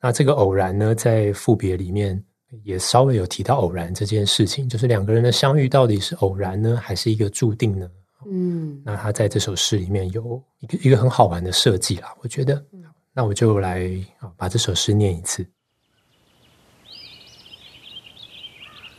[0.03, 2.23] 那这个偶然呢，在赋别里面
[2.65, 7.89] 也稍微有提到偶然这件事情，就是两个人的相遇到底是偶然呢，还是一个注定呢？
[8.27, 12.65] 嗯，那他在这首诗里面有一个一个很好玩的设计啦，我觉得，
[13.13, 13.89] 那我就来
[14.37, 15.47] 把这首诗念一次，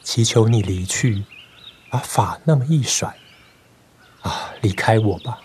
[0.03, 1.23] 祈求你离去，
[1.89, 3.13] 把法那么一甩，
[4.21, 5.41] 啊，离开我吧。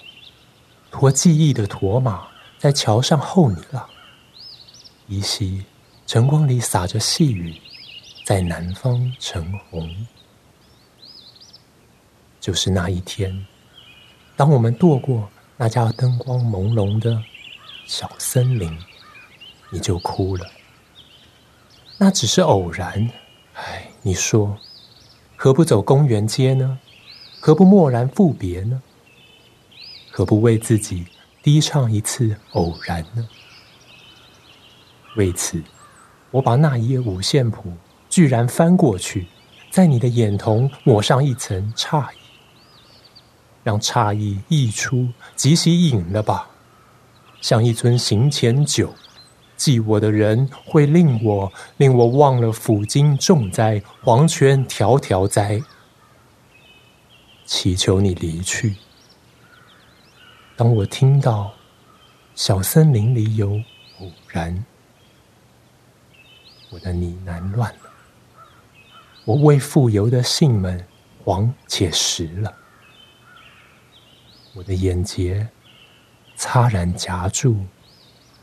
[0.90, 3.88] 驮记忆的驼马在桥上候你了，
[5.08, 5.64] 依稀
[6.06, 7.52] 晨光里洒着细雨，
[8.24, 10.06] 在南方橙红。
[12.40, 13.46] 就是那一天，
[14.34, 17.22] 当我们度过那家灯光朦胧的
[17.86, 18.78] 小森林，
[19.70, 20.46] 你就哭了。
[21.98, 23.10] 那只是偶然，
[23.52, 24.58] 哎，你说，
[25.36, 26.78] 何不走公园街呢？
[27.40, 28.82] 何不默然复别呢？
[30.10, 31.06] 何不为自己
[31.42, 33.28] 低唱一次偶然呢？
[35.16, 35.62] 为此，
[36.30, 37.72] 我把那一页五线谱
[38.14, 39.26] 居然翻过去，
[39.72, 42.16] 在你的眼瞳抹上一层诧异，
[43.64, 46.48] 让诧异溢出，即席饮了吧，
[47.40, 48.94] 像一樽行前酒。
[49.56, 55.60] 记我的人会令我令我忘了抚今重灾，黄泉迢迢哉。
[57.44, 58.76] 祈求你离去。
[60.54, 61.52] 当我听到
[62.36, 63.60] 小森林里有
[63.98, 64.64] 偶然，
[66.70, 67.83] 我的呢喃乱了，
[69.24, 70.86] 我为富游的信们
[71.24, 72.54] 黄且实了，
[74.54, 75.48] 我的眼睫
[76.36, 77.56] 擦然夹住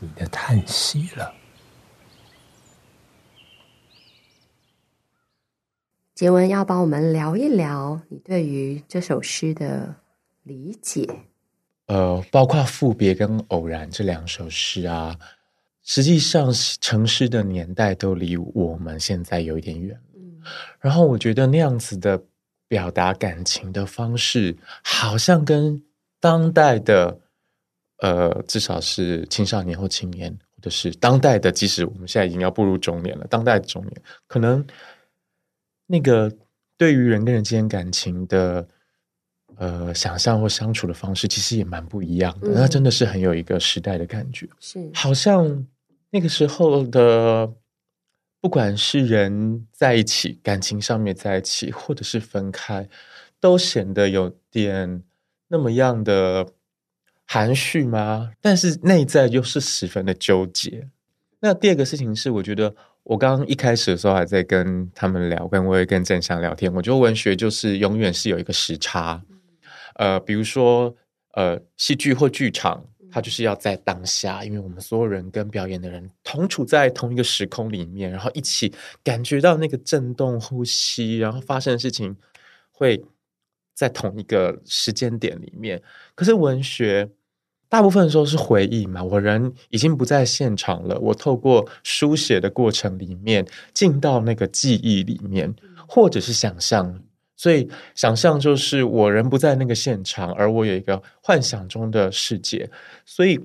[0.00, 1.32] 你的叹息了。
[6.16, 9.94] 杰文要帮我们聊一聊你对于这首诗的
[10.42, 11.08] 理解。
[11.86, 15.16] 呃，包括赋别跟偶然这两首诗啊，
[15.84, 19.96] 实际上成诗的年代都离我们现在有一点远。
[20.44, 20.50] 嗯，
[20.80, 22.22] 然后我觉得那样子的
[22.68, 25.82] 表达感情的方式，好像跟
[26.20, 27.18] 当代的
[27.98, 34.64] 呃，至少是青少年或青年，或者是当代的，即使我们现在已经要步入中年了，当代的中年，可能
[35.86, 36.32] 那个
[36.76, 38.66] 对于人跟人之间感情的。
[39.56, 44.48] 呃，想象或相处的方式其实也蛮不一样的，嗯、那真的是很有一个时代的感觉。
[44.58, 45.66] 是，好像
[46.10, 47.52] 那个时候的，
[48.42, 52.88] 不管是人在一起，感情上面在一起，或者是分开，
[53.38, 55.04] 都显得有点
[55.46, 56.48] 那么样的
[57.24, 58.32] 含蓄吗？
[58.40, 60.88] 但是内在又是十分的纠结。
[61.38, 62.74] 那第二个事情是，我觉得
[63.04, 69.22] 我刚刚一开始的时候还在跟他们聊，跟我也跟郑翔聊天，我觉得文学就是永远是有一个时差。
[69.94, 70.96] 呃，比如说，
[71.34, 78.72] 呃，戏剧或剧场，它就是要在当下，因为我们所有人跟表演的人同处在同一个时空里面，然后一起
[79.04, 82.16] 感觉到那个震动、呼吸，然后发生的事情
[82.70, 83.04] 会
[83.74, 85.82] 在同一个时间点里面。
[86.14, 87.10] 可是文学
[87.68, 95.54] 大部分的时候是回忆嘛，我人已经不在现场了，我透过书写的过程里面进到那个记忆里面，
[95.86, 97.02] 或者是想象。
[97.42, 102.70] 所以，想象就是我人不在那个现场，而我有一个幻想中的世界。
[103.04, 103.40] 所以，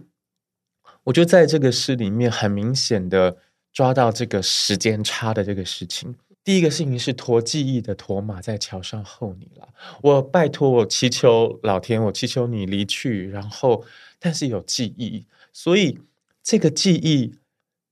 [1.06, 3.38] 我就在这个诗里面很明显的
[3.74, 6.14] 抓到这个时间差的这个事情。
[6.44, 9.68] 第一个事情是驮记忆的驼马在桥上候你了。
[10.04, 13.84] 我拜托我祈求老天，我祈求你离去，然后
[14.20, 15.98] 但是有记忆，所以
[16.44, 17.34] 这个记忆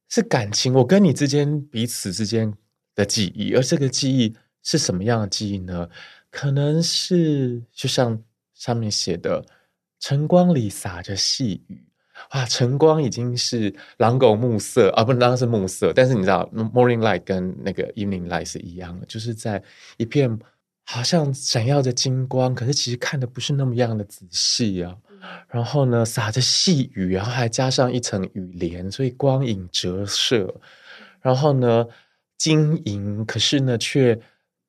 [0.07, 2.53] 是感情，我跟你之间彼此之间
[2.93, 4.35] 的记忆，而这个记忆
[4.65, 5.89] 是什么样的记忆呢？
[6.29, 8.21] 可能是就像
[8.53, 9.45] 上面写的，
[10.01, 11.81] 晨光里洒着细雨。
[12.29, 15.91] 啊，晨光已经是狼狗暮色啊，不，当然是暮色。
[15.93, 19.61] 但是你知道，morning light 跟那个 evening light 是一样的，就是在
[19.97, 20.39] 一片
[20.85, 24.95] 好像闪耀着金光，可是其实看的不是那么样的仔细啊。
[25.49, 30.53] 然后呢，洒着细雨，然后还加上一层雨帘，所以光影折射。
[31.19, 31.85] 然后呢，
[32.37, 34.17] 晶莹，可是呢却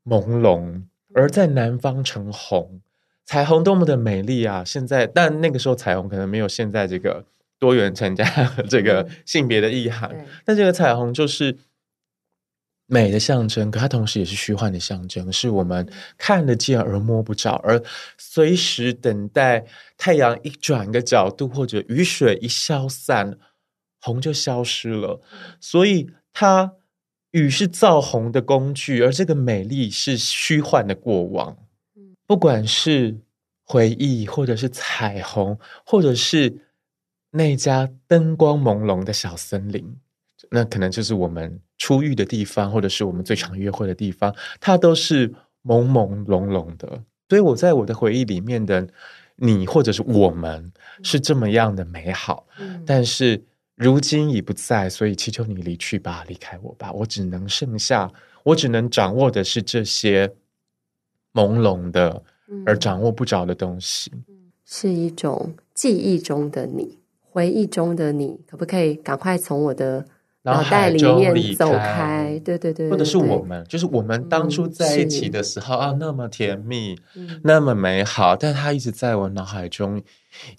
[0.07, 0.83] 朦胧，
[1.15, 2.81] 而在南方成红，
[3.25, 4.63] 彩虹多么的美丽啊！
[4.65, 7.25] 现在，但那个时候彩虹可能没有现在这个。
[7.59, 8.23] 多元成家
[8.69, 11.57] 这个性别的意涵，嗯、但这个彩虹就是
[12.85, 17.83] 美的象征，可它同时也是虚幻的象征，是我们看得见而摸不着，而
[18.19, 19.65] 随时等待
[19.97, 23.39] 太阳一转个角度，或者雨水一消散，
[24.03, 25.23] 红就消失了。
[25.59, 26.75] 所以它
[27.37, 31.57] 雨是造红的工具，而这个美丽是虚幻的过往。
[32.27, 33.17] 不管是
[33.65, 36.63] 回忆，或者是彩虹，或者是。
[37.33, 39.85] 那家灯光朦胧的小森林，
[40.51, 45.29] 那可能就是我们初遇的地方，或者是我们最常约会的地方，它都是
[45.63, 47.03] 朦朦胧胧的。
[47.29, 48.89] 所以我在我的回忆里面的
[49.35, 50.73] 你，或者是我们，
[51.03, 52.47] 是这么样的美好。
[52.59, 53.43] 嗯、但是
[53.77, 56.91] 如今已不在，所以祈求你离去吧，离开我吧。
[56.93, 58.11] 我只能剩下，
[58.43, 60.27] 我只能掌握的是这些
[61.35, 62.23] 朦胧的，
[62.65, 64.11] 而掌握不着的东西，
[64.65, 66.99] 是一种记忆中的你。
[67.21, 70.07] 回忆中的你，可不可以赶快从我的
[70.45, 72.41] 脑袋里面走开？
[72.43, 76.99] 对对对，或者是我们，就是我们当初在一起的时候啊，那么甜蜜，
[77.43, 80.03] 那么美好，但它一直在我脑海中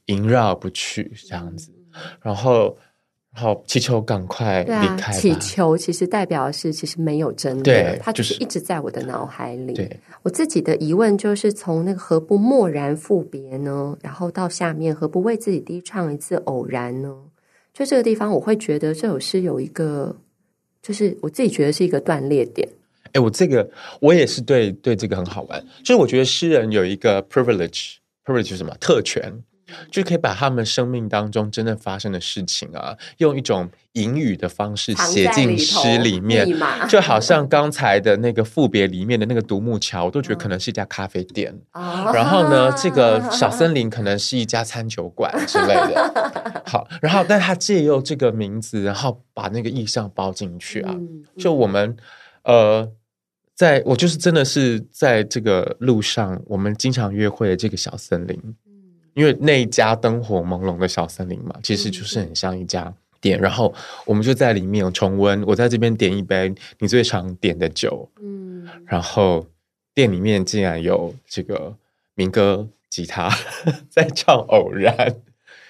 [0.05, 1.71] 萦绕不去，这样子，
[2.21, 2.77] 然后。
[3.39, 5.11] 好，祈求赶快离开。
[5.11, 5.11] 啊。
[5.11, 9.73] 祈求其实代表的是，其实没有真的，它就是一直在我的脑海里。
[9.73, 13.95] 对，我自己的疑问就是，从那个何不蓦然复别呢？
[14.01, 17.15] 然后到下面何不为自己低唱一次偶然呢？
[17.71, 20.15] 就这个地方，我会觉得这首诗有一个，
[20.81, 22.67] 就是我自己觉得是一个断裂点。
[23.13, 23.69] 哎，我这个
[24.01, 28.75] 我也是对对这个很好玩，就是我觉得诗人有一个 privilege，privilege 是什么？
[28.79, 29.31] 特权。
[29.91, 36.47] 就可以把他们生命当中真正发生的事情啊，用一种隐语的方式写进诗里面，
[36.87, 41.53] 就好像刚才的那个赋别里面的那个独木桥，我都觉得 可能是一家咖啡店。
[41.73, 46.63] 哦、然后呢，这个小森林可能是一家餐酒馆之类的。
[46.65, 50.93] 好，然后但他借用这个名字，然后把那个意象包进去啊。
[50.93, 51.95] 嗯、就我们
[52.43, 52.89] 呃，
[53.55, 58.55] 在我就是真的是在这个路上，我们经常约会的这个小森林。
[59.17, 63.73] 因为那一家灯火朦胧的小森林嘛，其实就是很像一家店，嗯、然后
[64.05, 65.43] 我们就在里面有重温。
[65.47, 69.47] 我在这边点一杯你最常点的酒，嗯，然后
[69.95, 71.75] 店里面竟然有这个
[72.13, 73.27] 民歌吉他
[73.89, 74.95] 在唱《偶然》，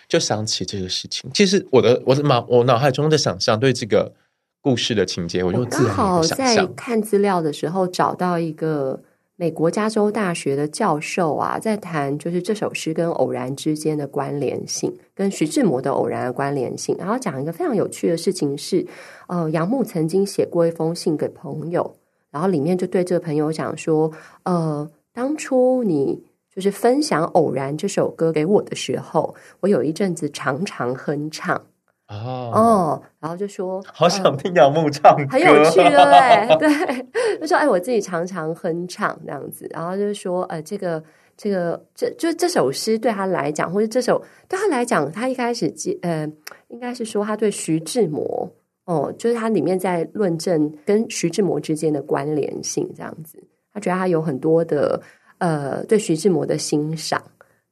[0.09, 1.31] 就想起这个事情。
[1.33, 4.11] 其实我的我的脑我脑海中的想象对这个
[4.59, 6.67] 故事的情节，我就自然有想象。
[6.67, 9.01] 在看资料的时候找到一个。
[9.39, 16.95] 美国加州大学的教授啊，在谈就是这首诗跟偶然之间的关联性，跟徐志摩的偶然的关联性。
[16.97, 18.83] 然后讲一个非常有趣的事情是，
[19.27, 21.95] 呃，杨牧曾经写过一封信给朋友，
[22.31, 31.61] 然后里面就对这个朋友讲说，呃，当初你就是分享《偶然》这首歌给我的时候，我有一阵子常常哼唱。
[32.07, 37.03] 哦哦，然后就说好想听杨牧唱歌，很有趣对不对？
[37.35, 41.03] 对， 就说哎，我自己常常哼唱这样子，然后就是说，呃，这个
[41.35, 46.25] 这个这就这首诗对他来讲，或者这首对他来讲，他一开始记呃，
[46.69, 48.49] 应该是说他对徐志摩
[48.85, 53.37] 哦，就是他里面在论证跟徐志摩之间的关联性这样子，
[53.73, 55.01] 他觉得他有很多的
[55.39, 57.21] 呃对徐志摩的欣赏。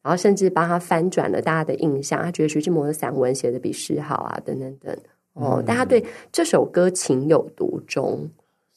[0.06, 4.95] 然后甚至帮他翻转了大家的印象，他觉得徐志摩的散文写的比诗好啊，等等等。
[5.34, 8.30] 哦，嗯、但他对这首歌情有独钟，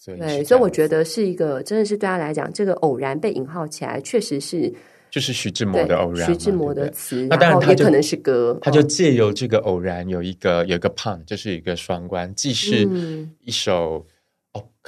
[0.06, 4.72] 对，所以我觉得是一个真的是对他来讲，这个偶然被引号起来，确实是
[5.10, 12.88] 就是徐志摩的偶然，徐志摩的词，那当然他也可能是歌，他就借由这个偶然有一个有一个 pun，就是一个双关，既是
[13.42, 14.06] 一首。
[14.08, 14.14] 嗯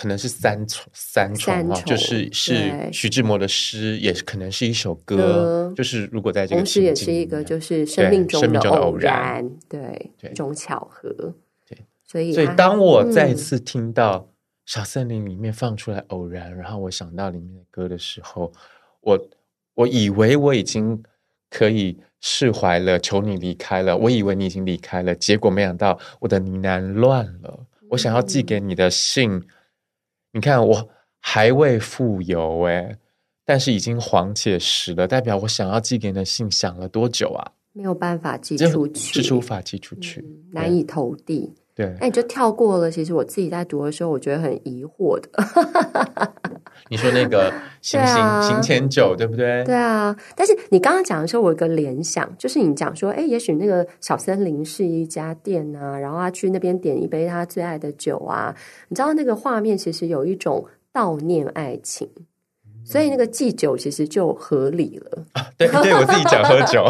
[0.01, 5.71] 可能是三重三重啊，就是是徐志摩的诗，也是可能是一首歌。
[5.77, 9.79] 就是如果在这个，同时也是一个就是生命中的偶然，对，
[10.19, 11.35] 对，这种巧合。
[11.69, 14.27] 对，所以所以当我再次听到
[14.65, 18.51] 小森林里面放出来偶然，然后我想到里面的歌的时候，
[19.03, 19.29] 我
[19.75, 21.03] 我以为我已经
[21.51, 23.95] 可以释怀了，求你离开了。
[23.95, 27.67] 我以为你已经离开了，结果没想到我的呢喃乱了。
[27.91, 29.45] 我想要寄给你的信，嗯、
[30.33, 30.89] 你看我
[31.21, 32.97] 还未富有哎，
[33.45, 37.53] 但是已经黄且实了，代表我想要寄给你的信想了多久啊？
[37.73, 41.55] 没有办法寄出去，是无法寄出去，嗯、难以投递。
[41.81, 42.91] 对，那你就跳过了。
[42.91, 45.31] 其实我自己在读的时候，我觉得很疑惑的。
[46.91, 47.51] 你说那个
[47.81, 49.65] 行行、啊、行前酒，对不对？
[49.65, 50.15] 对啊。
[50.37, 58.55] 但是你刚刚讲的时候，我有个联想，就是你讲说，哎，也许那个小森林是一家店啊，然后他去那边点一杯他最爱的酒啊。
[58.89, 62.07] 你知道那个画面其实有一种悼念爱情，
[62.67, 65.25] 嗯、所以那个祭酒其实就合理了。
[65.33, 66.85] 啊、对，对我自己讲喝酒，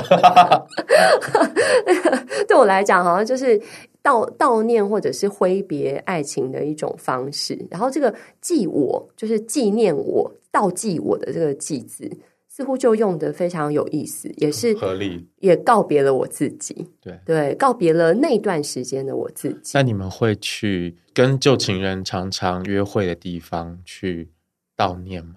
[2.49, 3.61] 对我来讲好像就是。
[4.03, 12.11] 悼悼念或者是挥别爱情的一种方式，然后这个祭我就是纪念我、悼祭我的这个祭字，
[12.49, 19.73] 似乎就用的非常有意思，也是合理，也告别了我自己，对对，告别了那段时间的我自己。
[19.75, 24.31] 那你们会去跟旧情人常常约会的地方去
[24.77, 25.37] 悼念吗？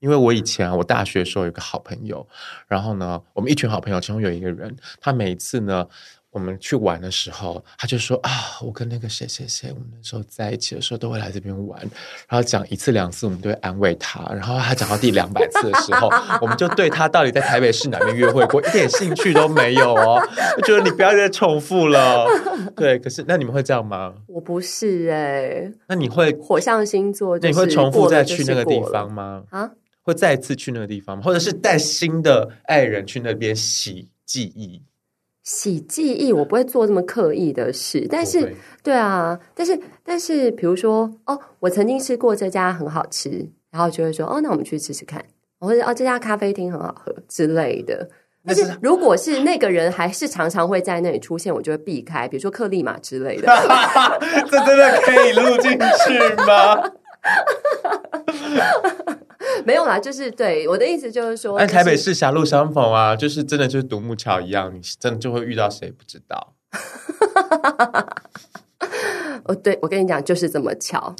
[0.00, 2.26] 因为我以前啊，我大学的时候有个好朋友，
[2.68, 5.88] 然后呢，我们一群好朋友其中有一个人，他每一次呢。
[6.32, 8.30] 我们去玩的时候，他就说啊，
[8.62, 11.78] 我跟那个谁谁谁，我们那时候在一起的时候都会来这边玩，
[12.26, 14.26] 然后讲一次两次，我们都会安慰他。
[14.32, 16.08] 然后他讲到第两百次的时候，
[16.40, 20.26] 我们就对他到底在台北市哪边约会过一点兴趣都没有哦。
[20.56, 22.26] 我觉得你不要再重复了。
[22.74, 24.14] 对，可是那你们会这样吗？
[24.26, 25.72] 我不是哎、欸。
[25.88, 27.38] 那你会火象星座？
[27.40, 29.44] 那你会重复再去那个地方吗？
[29.50, 29.70] 啊？
[30.00, 31.22] 会再次去那个地方吗？
[31.22, 34.82] 或者是带新的爱人去那边洗记忆？
[35.42, 45.24] 洗记忆，我不会做这么刻意的事，但是，对啊，但是，但是，比如说，哦，我曾经吃过这家很好吃，然后就会说，哦，那我们去吃吃看，
[45.58, 48.08] 或者哦，这家咖啡厅很好喝之类的。
[48.44, 53.46] 但是，如果是那个人还是常常会在那里出现，我就会避开，比如说克利马之类的。
[54.48, 56.82] 这真的可以录进去吗？
[59.64, 66.54] 没有啦，就是对我的意思就是说，哎，台北市狭路相逢啊，就是真的就是独木桥一样，你真的就会遇到谁不知道。
[69.44, 71.14] 哦，对，我跟你讲，就是这么巧，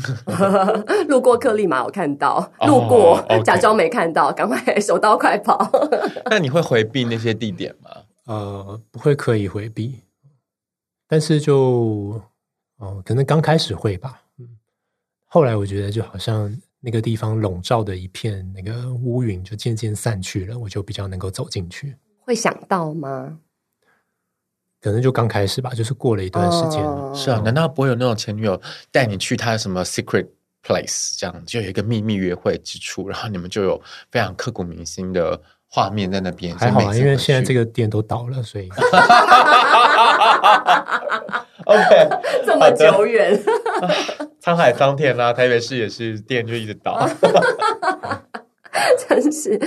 [1.09, 3.43] 路过克立马，我看到，路过、oh, okay.
[3.43, 5.69] 假装没看到，赶快手刀快跑。
[6.31, 7.91] 那你会回避那些地点吗？
[8.27, 10.03] 呃，不会刻意回避，
[11.09, 12.21] 但是就
[12.79, 14.22] 哦、呃，可能刚开始会吧，嗯，
[15.33, 16.55] 后来我觉得就好像。
[16.85, 21.97] 那个地方笼罩的一片那个乌云就渐渐散去了，我就比较能够走进去。
[22.19, 23.39] 会想到吗？
[24.81, 26.83] 可能就刚开始吧，就是过了一段时间。
[26.83, 28.61] 哦、是啊，难道不会有那种前女友
[28.91, 30.27] 带你去她的什么 secret
[30.61, 33.81] place，这样就有一个秘密约会之处，然后你们就有
[34.11, 36.53] 非常刻骨铭心的画面在那边。
[36.59, 38.69] 还好啊，因为现在这个店都倒了，所以。
[41.65, 42.09] OK，
[42.45, 43.39] 这么久远。
[44.43, 47.09] 沧海桑田啦，台北市也是店就一直倒，
[49.09, 49.61] 真是。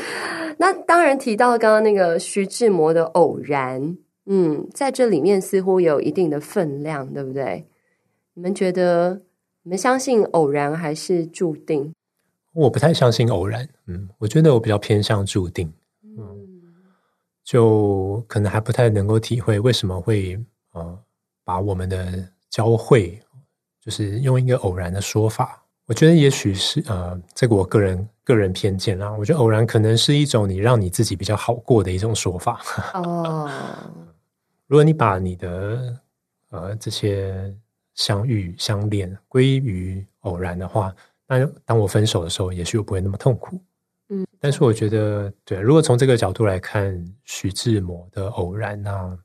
[0.57, 7.65] 那当然提到刚刚那个徐志摩的偶然，嗯，在这里面似乎有一定的分量，对不对？
[8.33, 9.21] 你们觉得，
[9.63, 11.93] 你们相信偶然还是注定？
[12.53, 15.71] 我不太相信偶然，嗯，我觉得我比较偏向注定，
[16.03, 16.47] 嗯，
[17.43, 20.37] 就可能还不太能够体会为什么会
[20.73, 20.97] 呃
[21.45, 23.21] 把我们的交汇。
[23.81, 29.11] 就是用一个偶然的说法，我觉得也许是呃，这个我个人个人偏见啦。
[29.11, 32.59] 我觉得偶然可能是一种你让你自己比较好过的一种说法。
[32.95, 33.47] 哦，
[34.65, 35.95] 如果你把你的
[36.49, 37.55] 呃这些
[37.93, 40.91] 相遇相恋归于偶然的话，
[41.27, 43.61] 那当我分手的时候，也许我不会那么痛苦。
[44.09, 49.15] 嗯，但是我觉得，对，如果从这个角度来看，徐志摩的偶然啊。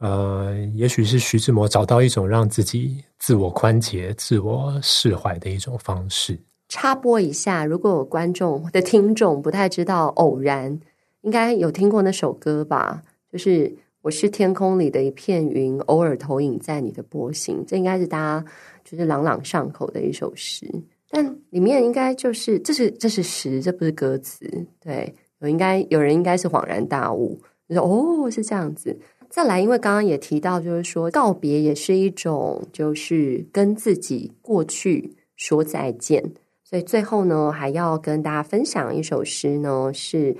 [0.00, 6.38] 呃，也许是徐志摩找到一种让自己自我宽解、自我释怀的一种方式。
[6.68, 10.72] 插播一下，如果有观众或者听众不太知道《偶然》，
[11.20, 13.02] 应该有听过那首歌吧？
[13.30, 18.44] 就是“我是天空里的一片云，偶尔投影在你的波心”，这应该是大家
[18.82, 20.66] 就是朗朗上口的一首诗。
[21.10, 24.48] 但里面应该就是这是这是诗，这不是歌词。
[24.80, 27.38] 对，有应该有人应该是恍然大悟，
[27.68, 28.98] 就说：“哦，是这样子。”
[29.30, 36.34] 再来，因为刚刚也提到，就是说告别也是一种，就是跟自己过去说再见。
[36.64, 40.36] 所以最后呢，还要跟大家分享一首诗呢，是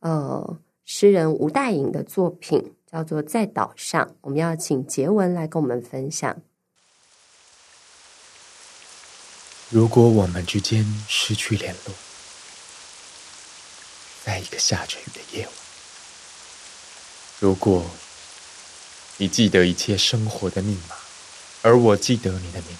[0.00, 4.06] 呃诗人吴岱隐的作品，叫做《在岛上》。
[4.20, 6.36] 我们要请杰文来跟我们分享。
[9.70, 11.94] 如果我们之间失去联络，
[14.22, 15.54] 在一个下着雨的夜晚，
[17.40, 17.82] 如果
[19.16, 20.96] 你记得一切生活的密码，
[21.62, 22.76] 而我记得你的名，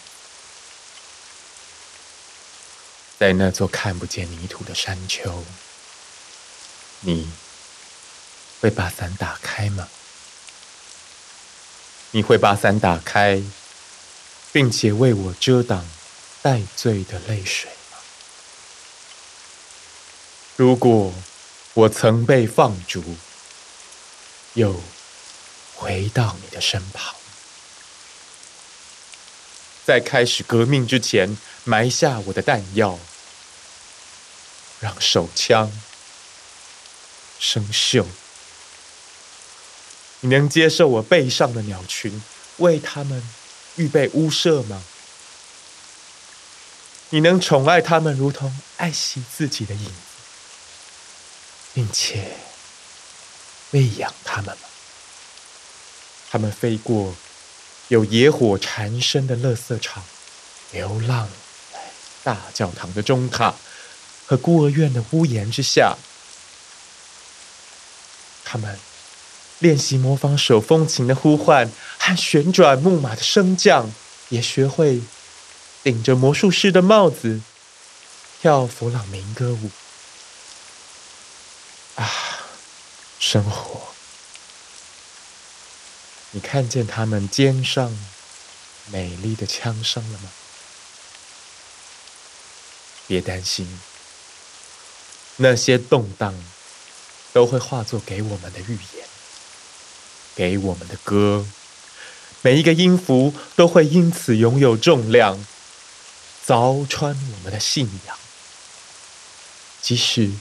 [3.19, 5.45] 在那座看不见泥土的山丘，
[7.01, 7.31] 你
[8.61, 9.89] 会把伞打开吗？
[12.11, 13.43] 你会把伞打开，
[14.53, 15.89] 并且为我遮挡
[16.43, 17.99] 带罪的泪水吗？
[20.57, 21.13] 如果
[21.75, 23.03] 我曾被放逐，
[24.55, 24.81] 又
[25.85, 27.15] 回到你的身旁，
[29.85, 32.99] 在开始革命之前埋下我的弹药，
[34.81, 35.71] 让手枪
[37.39, 38.07] 生锈。
[40.21, 42.23] 你能接受我背上的鸟群
[42.57, 43.23] 为他们
[43.77, 44.83] 预备屋舍吗？
[47.11, 49.93] 你能宠爱他们如同爱惜自己的影子，
[51.75, 52.39] 并且
[53.73, 54.69] 喂养他们吗？
[56.35, 57.15] 他们飞过
[57.87, 60.03] 有野火缠身的垃圾场，
[60.73, 61.29] 流浪
[61.73, 61.79] 在
[62.25, 63.55] 大教堂的钟塔
[64.27, 65.97] 和孤儿院的屋檐之下。
[68.45, 68.77] 他们
[69.61, 73.89] 练习模仿手风琴的呼唤和旋转木马的升降，
[74.31, 75.01] 也学会
[75.85, 77.43] 顶着魔术师的帽子
[78.41, 79.71] 跳弗朗明哥舞。
[81.95, 82.11] 啊，
[83.21, 83.94] 生活！
[86.35, 87.97] 你看见他们肩上
[88.91, 90.29] 美丽的枪伤了吗？
[93.07, 93.81] 别担心，
[95.37, 96.35] 那些动荡
[97.33, 99.07] 都会化作给我们的预言，
[100.35, 101.47] 给我们的歌。
[102.43, 105.47] 每一个音符都会因此拥有重量，
[106.45, 108.19] 凿穿我们的信仰。
[109.81, 110.33] 即使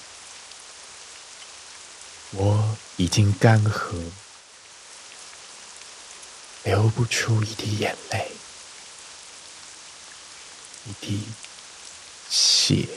[2.32, 4.23] 我已经干涸。
[6.64, 8.32] 流不出一滴眼泪，
[10.86, 11.24] 一滴
[12.30, 12.88] 血。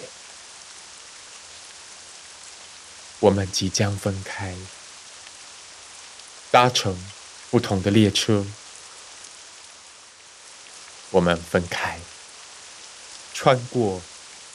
[3.19, 4.55] 我们即将分开，
[6.53, 6.97] 搭乘
[7.51, 8.47] 不同的列车。
[11.11, 11.99] 我们分开，
[13.35, 14.01] 穿过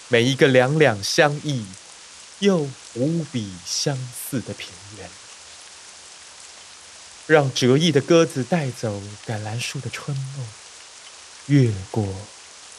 [0.07, 1.65] 每一个两两相异
[2.39, 5.09] 又无比相似的平原。
[7.31, 10.45] 让折翼的鸽子带走橄榄树的春梦，
[11.45, 12.05] 越过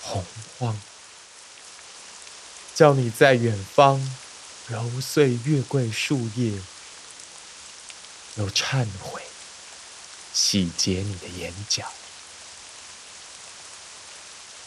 [0.03, 0.23] 洪
[0.59, 0.79] 荒，
[2.75, 3.99] 叫你在远方
[4.69, 6.53] 揉碎月桂树叶，
[8.35, 9.23] 又忏悔
[10.35, 11.91] 洗劫你的眼角。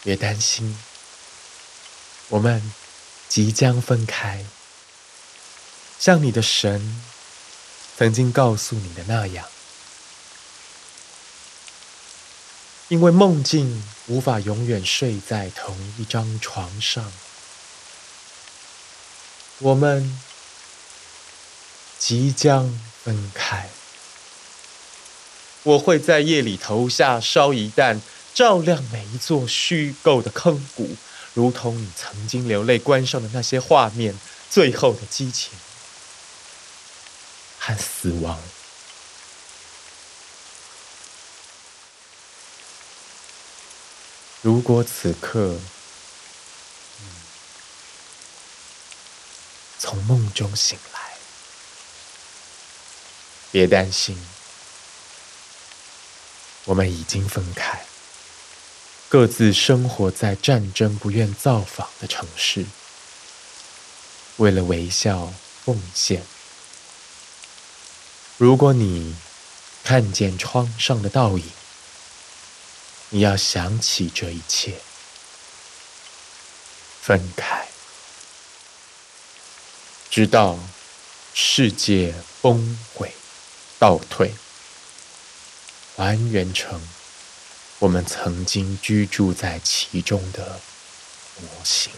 [0.01, 0.75] 别担心，
[2.29, 2.73] 我们
[3.29, 4.43] 即将分开，
[5.99, 7.03] 像你的神
[7.95, 9.47] 曾经告诉你的那样。
[12.87, 17.11] 因为梦境无法永远睡在同一张床上，
[19.59, 20.19] 我们
[21.97, 23.69] 即将分开。
[25.63, 27.99] 我会在夜里投下烧夷弹，
[28.35, 30.95] 照亮每一座虚构的坑谷，
[31.33, 34.15] 如同你曾经流泪关上的那些画面，
[34.47, 35.51] 最后的激情
[37.57, 38.39] 和死亡。
[44.45, 45.57] 如果此刻，
[49.79, 50.99] 从梦中醒来，
[53.51, 54.15] 别担心，
[56.65, 57.83] 我们已经分开，
[59.09, 62.67] 各自生活在战争不愿造访的城市，
[64.37, 65.33] 为了微笑
[65.63, 66.23] 奉献。
[68.37, 69.15] 如果你
[69.83, 71.51] 看见窗上的倒影，
[73.09, 74.75] 你要想起这一切，
[77.01, 77.65] 分开，
[80.09, 80.57] 直到
[81.33, 83.11] 世界崩毁、
[83.79, 84.33] 倒退，
[85.95, 86.81] 还原成
[87.79, 90.59] 我们曾经居住在其中的
[91.41, 91.93] 模型。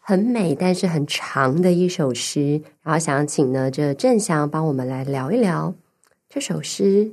[0.00, 2.62] 很美，但是很长的一首诗。
[2.82, 5.74] 然后想请呢，这正祥帮我们来聊一聊
[6.30, 7.12] 这首诗。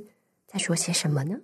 [0.56, 1.36] 在说些什么呢？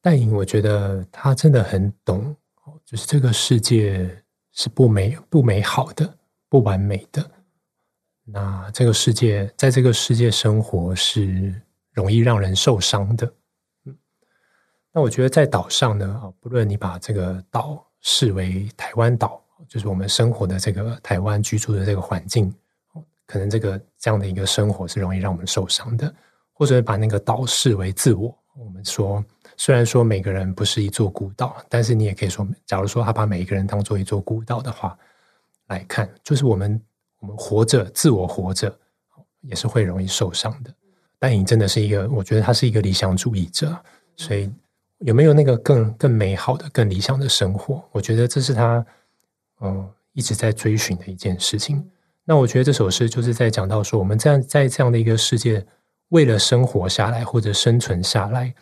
[0.00, 2.34] 戴颖，我觉得他真的很懂，
[2.82, 6.10] 就是这个世界是不美、不美好的、
[6.48, 7.30] 不完美的。
[8.24, 11.54] 那这个世界，在这个世界生活是
[11.92, 13.30] 容易让人受伤的。
[14.90, 22.50] 那我觉得在岛上呢，啊，不论你把这个岛视为台湾岛，就是我们生活的这个台湾居住的这个环境，
[23.26, 26.14] 可能这个这样的一个生活是容易让我们受伤的，
[26.54, 29.22] 或者把那个岛视为自我，我们说。
[29.56, 34.98] 虽然说每个人不是一座孤岛，但是你也可以说，假如说他把每一个人当做一座孤岛的话
[35.68, 36.80] 来看，就是我们
[37.20, 38.76] 我们活着，自我活着
[39.42, 40.74] 也是会容易受伤的。
[41.20, 43.76] 但你真的是一个，我觉得他是一个理想主义者，
[44.16, 44.50] 所以
[44.98, 47.82] 有没有那个更更美好的、更理想的生活？
[47.92, 48.84] 我觉得这是他
[49.60, 51.88] 嗯、一直在追寻的一件事情。
[52.24, 55.64] 那我觉得这首诗就是在讲到说，我们这样在这样的一个世界，
[56.14, 58.54] 为了生活下来或者生存下来。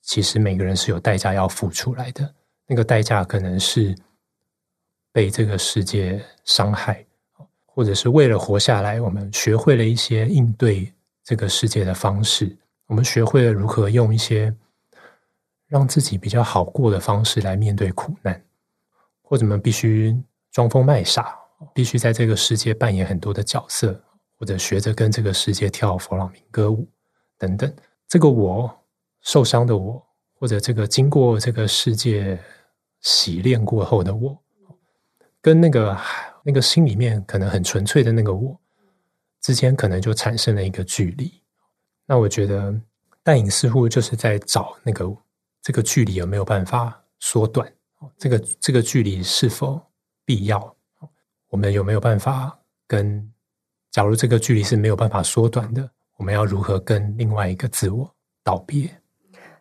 [0.00, 2.34] 其实每个人是有代价要付出来的，
[2.66, 3.94] 那个代价可能是
[5.12, 7.04] 被这个世界伤害，
[7.66, 10.90] 或者是为了活下来，我们学会了一些应对
[11.22, 14.54] 这个世界的方式，我们学会了如何用一些
[15.66, 18.42] 让自己比较好过的方式来面对苦难，
[19.20, 20.16] 或者我们必须
[20.52, 21.36] 装疯卖傻，
[21.74, 24.00] 必须在这个世界扮演很多的角色，
[24.38, 26.88] 或者学着跟这个世界跳佛朗明哥舞
[27.36, 27.74] 等等，
[28.06, 28.74] 这个我。
[29.20, 30.00] 受伤的我，
[30.38, 32.38] 或者这个经过这个世界
[33.00, 34.40] 洗练过后的我，
[35.42, 35.98] 跟那个
[36.44, 38.58] 那个心里面可能很纯粹的那个我
[39.40, 41.42] 之间，可能就产生了一个距离。
[42.06, 42.72] 那我觉得
[43.24, 45.04] 戴颖似乎就是在找那个
[45.60, 47.70] 这个距离有没有办法缩短，
[48.16, 49.82] 这个这个距离是否
[50.24, 50.76] 必要？
[51.48, 53.30] 我们有没有办法跟？
[53.90, 58.14] 假如这个距离是没有办法缩短的，我们要如何跟另外一个自我
[58.44, 58.90] 道别？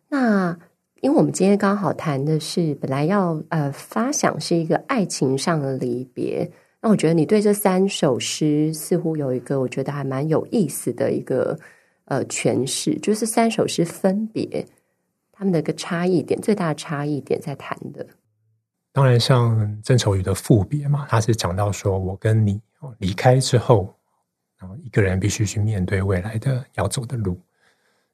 [0.10, 0.58] 那，
[1.02, 6.52] 因为我们今天刚好谈的是本来要呃发想是一个爱情上的离别，
[6.82, 11.60] 那我觉得你对这三首诗似乎有一个我觉得还蛮有意思的一个
[12.06, 14.66] 呃诠释，就是三首诗分别
[15.32, 18.06] 他们的一个差异点，最大的差异点在谈的。
[18.92, 22.60] 当然，像郑愁予的赋别嘛，他是讲到说我跟你
[22.98, 23.94] 离开之后，
[24.60, 27.40] 然后一个人必须去面对未来的要走的路。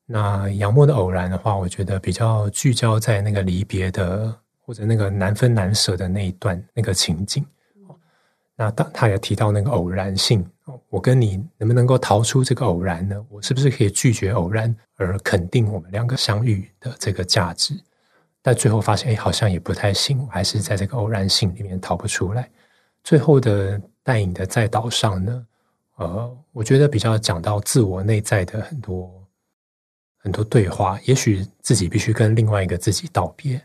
[0.06, 7.46] 那杨牧的偶然的话，我觉得比较聚焦在那个离别的，或者那个难分难舍的那一段那个情景。
[8.56, 10.46] 那当他也提到那个偶然性，
[10.90, 13.26] 我跟你能不能够逃出这个偶然呢？
[13.30, 17.74] 我是不是可以拒绝偶然，而肯定我们两个相遇的这个价值？
[18.44, 22.48] 但最后发现，哎，好像也不太行，我还是在这个偶然性里面逃不出来。
[23.04, 25.46] 最后的戴颖的在岛上呢，
[26.04, 29.12] 呃，我觉得比较讲到自我内在的很多。
[30.18, 33.62] 很多对话，也许自己必须跟另外一个自己道别，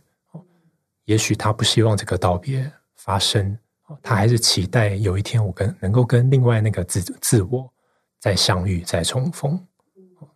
[1.04, 3.56] 也许他不希望这个道别发生，
[4.02, 7.72] 他还是期待有一天我跟能够跟另外那个自自我
[8.18, 9.56] 再相遇、再重逢。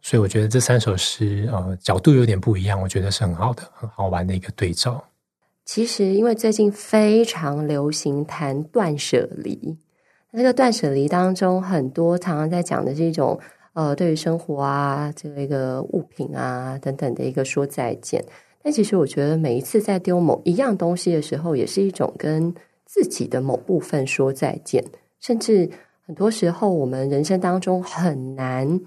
[0.01, 5.05] 所以我觉得这三首诗，呃，角度有点不一样，我觉得是很好的、很好玩的一个对照。
[5.65, 9.77] 其实，因为最近非常流行谈断舍离，
[10.33, 13.39] 那这个断舍离当中，很多常常在讲的是一种。
[13.75, 18.23] 呃，对于生活啊，这个一个物品啊等等的一个说再见，
[18.63, 22.55] 但其实我觉得每一次在丢某一样东西的时候，也是一种跟
[22.85, 24.85] 自己的某部分说再见。
[25.21, 25.67] 甚至
[26.05, 28.79] 很多时候，我们人生当中很难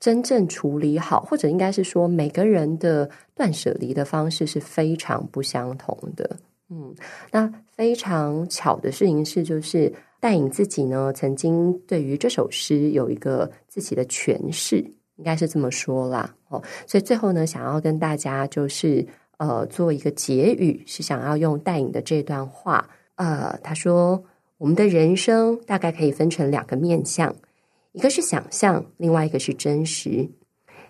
[0.00, 6.28] 真正处理好，或者应该是说，每个人的断舍离的方式是非常不相同的。
[6.68, 6.92] 嗯，
[7.30, 9.92] 那非常巧的事情是，就是。
[10.26, 14.78] 戴颖自己呢，曾经对于这首诗有一个自己的诠释，
[15.14, 16.34] 应该是这么说啦。
[16.48, 19.06] 哦，所以最后呢，想要跟大家就是
[19.36, 22.90] 呃做一个结语，是想要用戴颖的这段话。
[23.14, 24.20] 呃，他说
[24.58, 27.32] ：“我们的人生大概可以分成两个面向，
[27.92, 30.28] 一个是想象，另外一个是真实。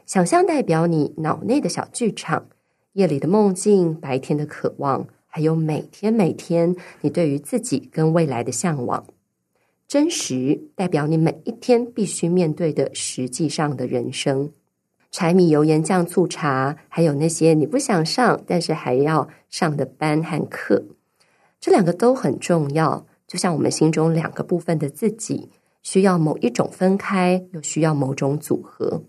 [0.06, 2.46] 想象代表你脑内的小剧场，
[2.94, 9.06] 夜里的梦境，白天的渴望，还有每天每天你对于自己跟未来的向往。”
[9.88, 14.50] 真实代表你每一天必须面对的实际上的人生，
[15.12, 20.86] 柴米油盐酱醋茶，还有那些你不想上但是还要上的班和课，
[21.60, 23.06] 这两个都很重要。
[23.28, 25.50] 就像我们心中两个部分的自己，
[25.82, 29.04] 需要某一种分开，又需要某种组合。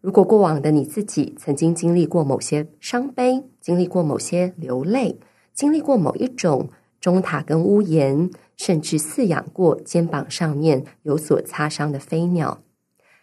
[0.00, 5.18] 如果过往的你自己曾经经历过某些伤悲，经历过某些流泪，
[5.52, 6.70] 经历过某一种
[7.00, 8.30] 钟塔跟屋檐。
[8.60, 12.62] 甚至饲养过肩膀上面有所擦伤的飞鸟，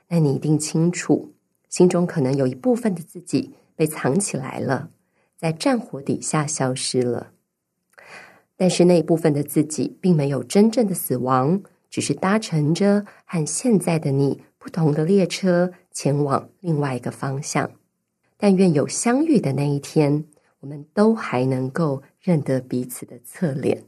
[0.07, 1.35] 那你一定清楚，
[1.69, 4.89] 心中可能有一部分的自己被藏起来了，
[5.37, 7.33] 在战火底下消失了。
[8.55, 17.69] 但是那一部分的自己并没有真正的死亡，只是搭乘着和现在的你不同的列车，前往另外一个方向。
[18.37, 20.25] 但愿有相遇的那一天，
[20.61, 23.83] 我们都还能够认得彼此的侧脸。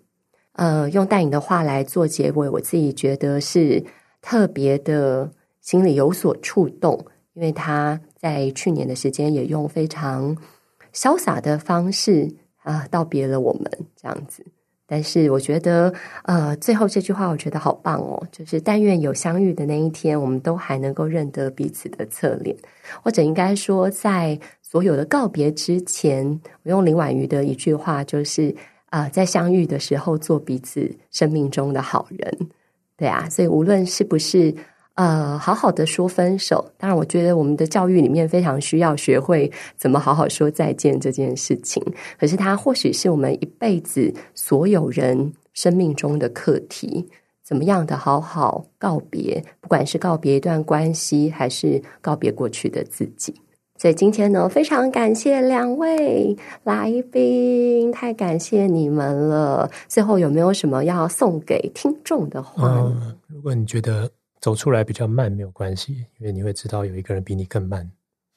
[0.60, 3.82] 呃，用戴颖的话来做结尾，我自己觉得是
[4.22, 5.32] 特别的，
[5.62, 10.36] 心里有所触动，因为他在去年的时间也用非常
[10.93, 12.30] 潇洒的方式
[12.64, 14.45] 啊道别了我们，这样子。
[14.86, 15.93] 但是我觉得，
[16.24, 22.53] 呃，最后这句话我觉得好棒哦，就是但愿有相遇的那一天，我们都还能够认得彼此的侧脸，
[23.01, 28.53] 或者应该说，在所有的告别之前，我用林婉瑜的一句话，就是
[28.90, 32.38] 啊、在相遇的时候做彼此生命中的好人，
[32.98, 34.56] 对啊，所以无论是不是。
[34.96, 36.74] 呃，好好的说分手。
[36.78, 41.82] 当然，我觉得我们的教育里面非常需要学会怎么好好说再见这件事情。
[42.20, 47.08] 可是，它或许是我们一辈子所有人生命中的课题。
[47.42, 53.34] 怎么样的好好告别，不管是告别一段关系，还是告别过去的自己。
[53.80, 59.71] 所以今天呢，非常感谢两位来宾，太感谢你们了。
[59.88, 62.67] 最后有没有什么要送给听众的话？
[62.67, 64.11] 嗯，如果你觉得。
[64.41, 67.91] 走出来比较慢没有关系，因为你会知道有一个人比你更慢。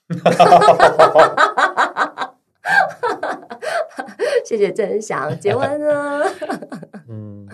[4.45, 6.25] 谢谢真祥，结婚了。
[7.09, 7.49] 嗯，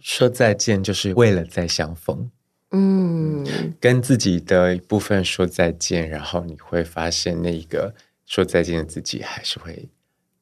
[0.00, 2.28] 说再见就是为了再相逢。
[2.70, 3.44] 嗯，
[3.80, 7.94] 跟自己的一部分说再见，然后你会发现那一个
[8.26, 9.88] 说再见的自己还是会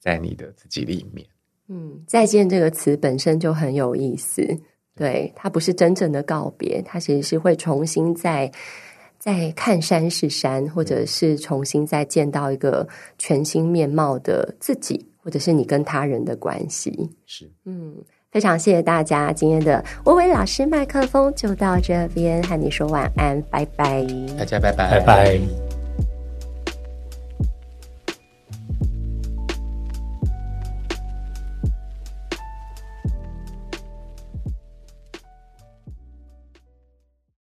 [0.01, 1.27] 在你的自己里面。
[1.69, 4.47] 嗯，再见这个词本身就很有意思。
[4.95, 8.53] 对，它不是真正的告别，它其实是会重新再
[9.19, 12.87] 再看山是山，或者是重新再见到一个
[13.19, 17.11] 全新面貌的自己，或者是你跟他人的关系。
[17.27, 17.97] 是，嗯，
[18.35, 24.05] 非常谢谢大家，今天的薇薇老师麦克风就到这边，和你说晚安，拜拜，
[24.37, 25.64] 大家拜拜，拜拜。